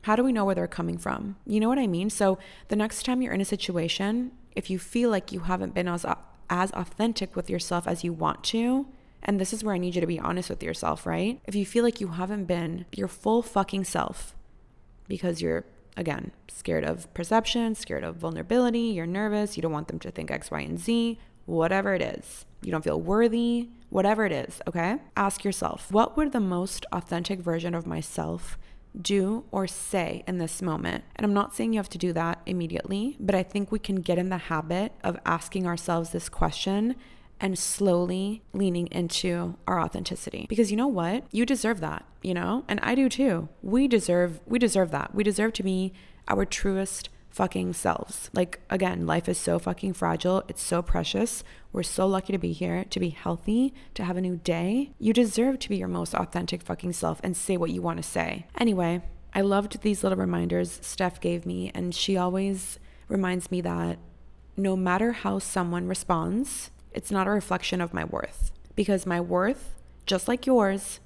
how 0.04 0.16
do 0.16 0.24
we 0.24 0.32
know 0.32 0.44
where 0.44 0.56
they're 0.56 0.68
coming 0.68 0.98
from 0.98 1.36
you 1.46 1.60
know 1.60 1.70
what 1.70 1.78
i 1.78 1.86
mean 1.86 2.10
so 2.10 2.40
the 2.70 2.76
next 2.76 3.04
time 3.04 3.22
you're 3.22 3.34
in 3.34 3.42
a 3.42 3.46
situation 3.46 4.32
if 4.56 4.70
you 4.70 4.80
feel 4.80 5.12
like 5.12 5.32
you 5.32 5.42
haven't 5.42 5.76
been 5.76 5.88
as 5.88 6.04
as 6.50 6.72
authentic 6.72 7.36
with 7.36 7.50
yourself 7.50 7.88
as 7.88 8.04
you 8.04 8.14
want 8.14 8.44
to 8.44 8.88
and 9.24 9.40
this 9.40 9.54
is 9.54 9.64
where 9.64 9.76
i 9.76 9.78
need 9.78 9.96
you 9.96 10.02
to 10.02 10.08
be 10.08 10.20
honest 10.20 10.50
with 10.50 10.64
yourself 10.64 11.06
right 11.06 11.40
if 11.46 11.56
you 11.56 11.66
feel 11.66 11.84
like 11.84 12.02
you 12.02 12.10
haven't 12.10 12.46
been 12.46 12.86
your 12.96 13.08
full 13.08 13.42
fucking 13.42 13.84
self 13.84 14.36
because 15.08 15.42
you're 15.42 15.66
again, 15.98 16.32
scared 16.48 16.84
of 16.84 17.12
perception, 17.14 17.76
scared 17.76 18.04
of 18.04 18.18
vulnerability, 18.18 18.80
you're 18.80 19.06
nervous, 19.06 19.56
you 19.56 19.62
don't 19.62 19.72
want 19.72 19.88
them 19.88 20.00
to 20.00 20.12
think 20.12 20.32
X, 20.32 20.52
Y, 20.52 20.60
and 20.62 20.80
Z, 20.80 21.20
whatever 21.46 21.94
it 21.94 22.02
is. 22.02 22.46
You 22.62 22.72
don't 22.72 22.84
feel 22.84 23.00
worthy, 23.00 23.70
whatever 23.90 24.26
it 24.26 24.32
is, 24.32 24.62
okay? 24.68 24.98
Ask 25.16 25.44
yourself, 25.44 25.92
what 25.92 26.18
would 26.18 26.32
the 26.32 26.40
most 26.40 26.86
authentic 26.92 27.40
version 27.40 27.74
of 27.74 27.86
myself 27.86 28.58
do 29.02 29.46
or 29.52 29.68
say 29.68 30.24
in 30.28 30.38
this 30.38 30.62
moment? 30.62 31.04
And 31.16 31.26
I'm 31.26 31.34
not 31.34 31.56
saying 31.56 31.74
you 31.74 31.80
have 31.80 31.90
to 31.90 31.98
do 31.98 32.14
that 32.14 32.42
immediately, 32.46 33.18
but 33.20 33.36
I 33.36 33.44
think 33.44 33.72
we 33.72 33.80
can 33.80 33.98
get 33.98 34.18
in 34.18 34.30
the 34.30 34.38
habit 34.38 34.94
of 35.04 35.18
asking 35.26 35.68
ourselves 35.68 36.12
this 36.12 36.30
question 36.30 36.96
and 37.40 37.60
slowly 37.60 38.42
leaning 38.54 38.88
into 38.88 39.58
our 39.68 39.80
authenticity. 39.80 40.46
Because 40.48 40.72
you 40.72 40.78
know 40.78 40.88
what? 40.88 41.26
You 41.32 41.46
deserve 41.46 41.82
that, 41.82 42.06
you 42.22 42.34
know? 42.34 42.64
And 42.68 42.80
I 42.82 42.96
do 42.96 43.10
too. 43.10 43.50
We 43.62 43.88
deserve 43.88 44.40
we 44.46 44.60
deserve 44.60 44.92
that. 44.92 45.14
We 45.14 45.24
deserve 45.24 45.54
to 45.54 45.64
be 45.64 45.94
our 46.28 46.46
truest 46.46 47.10
fucking 47.36 47.74
selves. 47.74 48.30
Like 48.34 48.62
again, 48.70 49.06
life 49.06 49.28
is 49.28 49.38
so 49.38 49.60
fucking 49.60 49.92
fragile. 49.92 50.44
It's 50.48 50.62
so 50.62 50.82
precious. 50.82 51.44
We're 51.74 51.84
so 51.84 52.08
lucky 52.08 52.32
to 52.32 52.40
be 52.40 52.54
here, 52.54 52.86
to 52.86 53.00
be 53.00 53.10
healthy, 53.10 53.74
to 53.96 54.06
have 54.06 54.16
a 54.16 54.22
new 54.22 54.38
day. 54.38 54.92
You 55.00 55.12
deserve 55.12 55.60
to 55.60 55.70
be 55.70 55.76
your 55.76 55.90
most 55.90 56.14
authentic 56.14 56.64
fucking 56.64 56.94
self 56.94 57.20
and 57.24 57.36
say 57.36 57.58
what 57.58 57.72
you 57.72 57.82
want 57.82 57.98
to 57.98 58.04
say. 58.04 58.48
Anyway, 58.58 59.02
I 59.34 59.42
loved 59.42 59.82
these 59.82 60.02
little 60.02 60.18
reminders 60.18 60.80
Steph 60.82 61.20
gave 61.20 61.46
me 61.46 61.72
and 61.76 61.94
she 61.94 62.16
always 62.16 62.80
reminds 63.10 63.52
me 63.52 63.60
that 63.62 64.00
no 64.56 64.78
matter 64.78 65.12
how 65.12 65.40
someone 65.40 65.90
responds, 65.90 66.72
it's 66.94 67.12
not 67.12 67.28
a 67.28 67.32
reflection 67.32 67.82
of 67.82 67.94
my 67.94 68.06
worth 68.06 68.52
because 68.78 69.06
my 69.06 69.20
worth, 69.20 69.76
just 70.06 70.30
like 70.30 70.46
yours, 70.46 71.02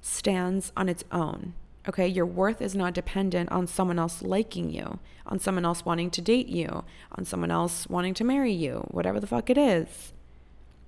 stands 0.00 0.72
on 0.78 0.88
its 0.88 1.04
own. 1.12 1.52
Okay, 1.86 2.08
your 2.08 2.24
worth 2.24 2.62
is 2.62 2.74
not 2.74 2.94
dependent 2.94 3.52
on 3.52 3.66
someone 3.66 3.98
else 3.98 4.22
liking 4.22 4.70
you, 4.70 5.00
on 5.26 5.38
someone 5.38 5.66
else 5.66 5.84
wanting 5.84 6.10
to 6.12 6.22
date 6.22 6.48
you, 6.48 6.84
on 7.12 7.26
someone 7.26 7.50
else 7.50 7.86
wanting 7.88 8.14
to 8.14 8.24
marry 8.24 8.52
you, 8.52 8.86
whatever 8.90 9.20
the 9.20 9.26
fuck 9.26 9.50
it 9.50 9.58
is. 9.58 10.12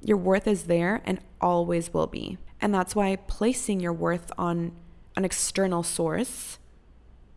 Your 0.00 0.16
worth 0.16 0.46
is 0.46 0.64
there 0.64 1.02
and 1.04 1.20
always 1.40 1.92
will 1.92 2.06
be. 2.06 2.38
And 2.60 2.74
that's 2.74 2.96
why 2.96 3.14
placing 3.16 3.80
your 3.80 3.92
worth 3.92 4.32
on 4.38 4.72
an 5.16 5.24
external 5.24 5.82
source, 5.82 6.58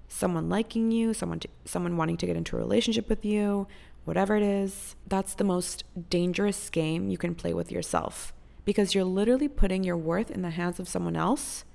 someone 0.07 0.47
liking 0.47 0.91
you, 0.91 1.13
someone 1.13 1.41
to, 1.41 1.49
someone 1.65 1.97
wanting 1.97 2.17
to 2.17 2.25
get 2.25 2.37
into 2.37 2.55
a 2.55 2.59
relationship 2.59 3.09
with 3.09 3.25
you, 3.25 3.67
whatever 4.05 4.37
it 4.37 4.43
is, 4.43 4.95
that's 5.07 5.33
the 5.33 5.43
most 5.43 5.83
dangerous 6.09 6.69
game 6.69 7.09
you 7.09 7.17
can 7.17 7.35
play 7.35 7.53
with 7.53 7.71
yourself 7.71 8.33
because 8.63 8.95
you're 8.95 9.03
literally 9.03 9.47
putting 9.47 9.83
your 9.83 9.97
worth 9.97 10.31
in 10.31 10.41
the 10.41 10.51
hands 10.51 10.79
of 10.79 10.87
someone 10.87 11.15
else 11.15 11.65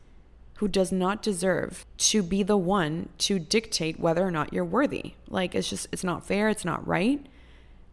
who 0.56 0.68
does 0.68 0.92
not 0.92 1.22
deserve 1.22 1.84
to 1.98 2.22
be 2.22 2.42
the 2.42 2.56
one 2.56 3.08
to 3.18 3.38
dictate 3.38 3.98
whether 3.98 4.26
or 4.26 4.30
not 4.30 4.52
you're 4.52 4.64
worthy. 4.64 5.14
Like 5.28 5.54
it's 5.54 5.68
just 5.68 5.88
it's 5.92 6.04
not 6.04 6.26
fair, 6.26 6.48
it's 6.48 6.64
not 6.64 6.86
right. 6.86 7.24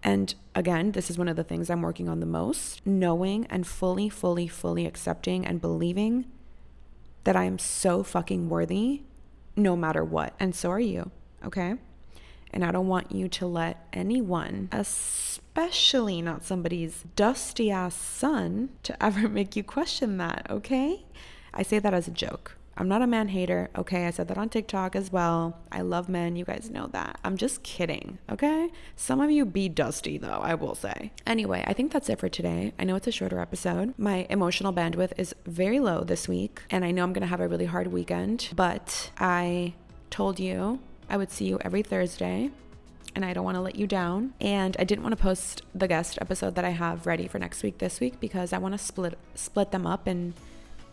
And 0.03 0.33
again, 0.55 0.93
this 0.93 1.09
is 1.09 1.17
one 1.17 1.27
of 1.27 1.35
the 1.35 1.43
things 1.43 1.69
I'm 1.69 1.81
working 1.81 2.09
on 2.09 2.19
the 2.19 2.25
most, 2.25 2.85
knowing 2.85 3.45
and 3.49 3.65
fully 3.65 4.09
fully 4.09 4.47
fully 4.47 4.85
accepting 4.85 5.45
and 5.45 5.61
believing 5.61 6.25
that 7.23 7.35
I 7.35 7.43
am 7.43 7.59
so 7.59 8.03
fucking 8.03 8.49
worthy 8.49 9.01
no 9.55 9.75
matter 9.75 10.03
what. 10.03 10.33
And 10.39 10.55
so 10.55 10.71
are 10.71 10.79
you, 10.79 11.11
okay? 11.45 11.75
And 12.53 12.65
I 12.65 12.71
don't 12.71 12.87
want 12.87 13.11
you 13.11 13.27
to 13.29 13.45
let 13.45 13.87
anyone, 13.93 14.69
especially 14.71 16.21
not 16.21 16.43
somebody's 16.43 17.03
dusty 17.15 17.71
ass 17.71 17.95
son, 17.95 18.69
to 18.83 19.03
ever 19.03 19.29
make 19.29 19.55
you 19.55 19.63
question 19.63 20.17
that, 20.17 20.47
okay? 20.49 21.05
I 21.53 21.63
say 21.63 21.79
that 21.79 21.93
as 21.93 22.07
a 22.07 22.11
joke. 22.11 22.57
I'm 22.77 22.87
not 22.87 23.01
a 23.01 23.07
man 23.07 23.27
hater, 23.27 23.69
okay? 23.77 24.07
I 24.07 24.11
said 24.11 24.27
that 24.29 24.37
on 24.37 24.49
TikTok 24.49 24.95
as 24.95 25.11
well. 25.11 25.59
I 25.71 25.81
love 25.81 26.07
men, 26.07 26.35
you 26.35 26.45
guys 26.45 26.69
know 26.69 26.87
that. 26.87 27.19
I'm 27.23 27.37
just 27.37 27.63
kidding, 27.63 28.17
okay? 28.31 28.69
Some 28.95 29.19
of 29.19 29.29
you 29.29 29.45
be 29.45 29.67
dusty 29.69 30.17
though, 30.17 30.39
I 30.41 30.55
will 30.55 30.73
say. 30.73 31.11
Anyway, 31.27 31.63
I 31.67 31.73
think 31.73 31.91
that's 31.91 32.09
it 32.09 32.19
for 32.19 32.29
today. 32.29 32.73
I 32.79 32.85
know 32.85 32.95
it's 32.95 33.07
a 33.07 33.11
shorter 33.11 33.39
episode. 33.39 33.93
My 33.97 34.25
emotional 34.29 34.73
bandwidth 34.73 35.11
is 35.17 35.35
very 35.45 35.79
low 35.79 36.03
this 36.03 36.27
week, 36.27 36.61
and 36.69 36.85
I 36.85 36.91
know 36.91 37.03
I'm 37.03 37.13
gonna 37.13 37.27
have 37.27 37.41
a 37.41 37.47
really 37.47 37.65
hard 37.65 37.87
weekend, 37.87 38.49
but 38.55 39.11
I 39.19 39.73
told 40.09 40.39
you 40.39 40.79
I 41.09 41.17
would 41.17 41.29
see 41.29 41.45
you 41.45 41.59
every 41.61 41.83
Thursday 41.83 42.51
and 43.13 43.25
I 43.25 43.33
don't 43.33 43.43
want 43.43 43.55
to 43.55 43.61
let 43.61 43.75
you 43.75 43.87
down. 43.87 44.33
And 44.39 44.77
I 44.79 44.85
didn't 44.85 45.03
want 45.03 45.15
to 45.17 45.21
post 45.21 45.63
the 45.75 45.87
guest 45.87 46.17
episode 46.21 46.55
that 46.55 46.63
I 46.63 46.69
have 46.69 47.05
ready 47.05 47.27
for 47.27 47.39
next 47.39 47.61
week 47.63 47.79
this 47.79 47.99
week 47.99 48.19
because 48.21 48.53
I 48.53 48.57
want 48.57 48.73
to 48.73 48.77
split 48.77 49.17
split 49.35 49.71
them 49.71 49.85
up 49.85 50.07
and 50.07 50.33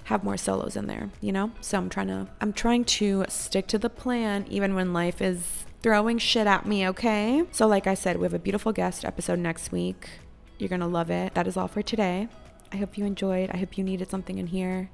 have 0.09 0.25
more 0.25 0.39
solos 0.39 0.75
in 0.75 0.87
there, 0.87 1.11
you 1.21 1.33
know? 1.33 1.51
So 1.61 1.77
I'm 1.77 1.91
trying 1.91 2.09
to 2.09 2.27
I'm 2.41 2.55
trying 2.55 2.85
to 2.85 3.27
stick 3.29 3.67
to 3.69 3.79
the 3.79 3.91
plan 3.91 4.47
even 4.49 4.75
when 4.75 4.95
life 4.95 5.21
is 5.21 5.67
throwing 5.83 6.17
shit 6.17 6.47
at 6.47 6.67
me, 6.67 6.89
okay? 6.89 7.45
So 7.53 7.67
like 7.67 7.87
I 7.87 7.93
said, 7.93 8.17
we 8.17 8.25
have 8.25 8.33
a 8.33 8.39
beautiful 8.39 8.73
guest 8.73 9.05
episode 9.05 9.39
next 9.39 9.71
week. 9.71 10.09
You're 10.59 10.71
going 10.71 10.81
to 10.81 10.87
love 10.87 11.11
it. 11.11 11.35
That 11.35 11.47
is 11.47 11.57
all 11.57 11.69
for 11.69 11.83
today. 11.83 12.27
I 12.73 12.77
hope 12.79 12.97
you 12.97 13.05
enjoyed. 13.05 13.51
I 13.51 13.59
hope 13.59 13.77
you 13.77 13.85
needed 13.85 14.11
something 14.11 14.39
in 14.39 14.49
here. 14.49 14.91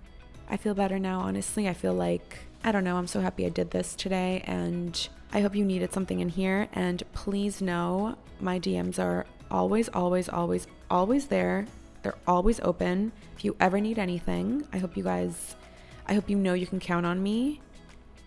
I 0.50 0.56
feel 0.56 0.74
better 0.74 0.98
now, 0.98 1.20
honestly. 1.20 1.68
I 1.68 1.74
feel 1.74 1.94
like 1.94 2.40
I 2.64 2.72
don't 2.72 2.84
know. 2.84 2.96
I'm 2.96 3.06
so 3.06 3.20
happy 3.20 3.46
I 3.46 3.50
did 3.50 3.70
this 3.70 3.94
today 3.94 4.42
and 4.46 5.08
I 5.32 5.40
hope 5.42 5.54
you 5.54 5.64
needed 5.64 5.92
something 5.92 6.18
in 6.18 6.28
here. 6.28 6.68
And 6.72 7.02
please 7.12 7.62
know 7.62 8.16
my 8.40 8.58
DMs 8.58 8.98
are 8.98 9.26
always, 9.48 9.88
always, 9.90 10.28
always, 10.28 10.66
always 10.90 11.26
there. 11.26 11.66
They're 12.04 12.14
always 12.26 12.60
open. 12.60 13.12
If 13.34 13.44
you 13.44 13.56
ever 13.58 13.80
need 13.80 13.98
anything, 13.98 14.68
I 14.72 14.78
hope 14.78 14.96
you 14.96 15.02
guys, 15.02 15.56
I 16.06 16.14
hope 16.14 16.28
you 16.28 16.36
know 16.36 16.52
you 16.52 16.66
can 16.66 16.78
count 16.78 17.06
on 17.06 17.22
me. 17.22 17.62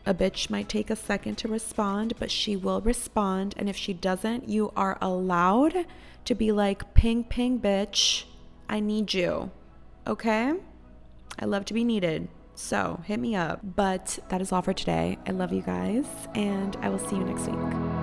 A 0.05 0.13
bitch 0.13 0.49
might 0.49 0.67
take 0.67 0.89
a 0.89 0.95
second 0.95 1.37
to 1.37 1.47
respond, 1.47 2.13
but 2.17 2.31
she 2.31 2.55
will 2.55 2.81
respond. 2.81 3.53
And 3.55 3.69
if 3.69 3.77
she 3.77 3.93
doesn't, 3.93 4.49
you 4.49 4.73
are 4.75 4.97
allowed 4.99 5.85
to 6.25 6.35
be 6.35 6.51
like, 6.51 6.93
ping, 6.95 7.23
ping, 7.23 7.59
bitch, 7.59 8.23
I 8.67 8.79
need 8.79 9.13
you. 9.13 9.51
Okay? 10.07 10.53
I 11.37 11.45
love 11.45 11.65
to 11.65 11.73
be 11.73 11.83
needed. 11.83 12.29
So 12.55 13.01
hit 13.05 13.19
me 13.19 13.35
up. 13.35 13.59
But 13.75 14.17
that 14.29 14.41
is 14.41 14.51
all 14.51 14.63
for 14.63 14.73
today. 14.73 15.19
I 15.27 15.31
love 15.31 15.53
you 15.53 15.61
guys, 15.61 16.05
and 16.33 16.75
I 16.77 16.89
will 16.89 16.97
see 16.97 17.15
you 17.15 17.23
next 17.23 17.47
week. 17.47 17.96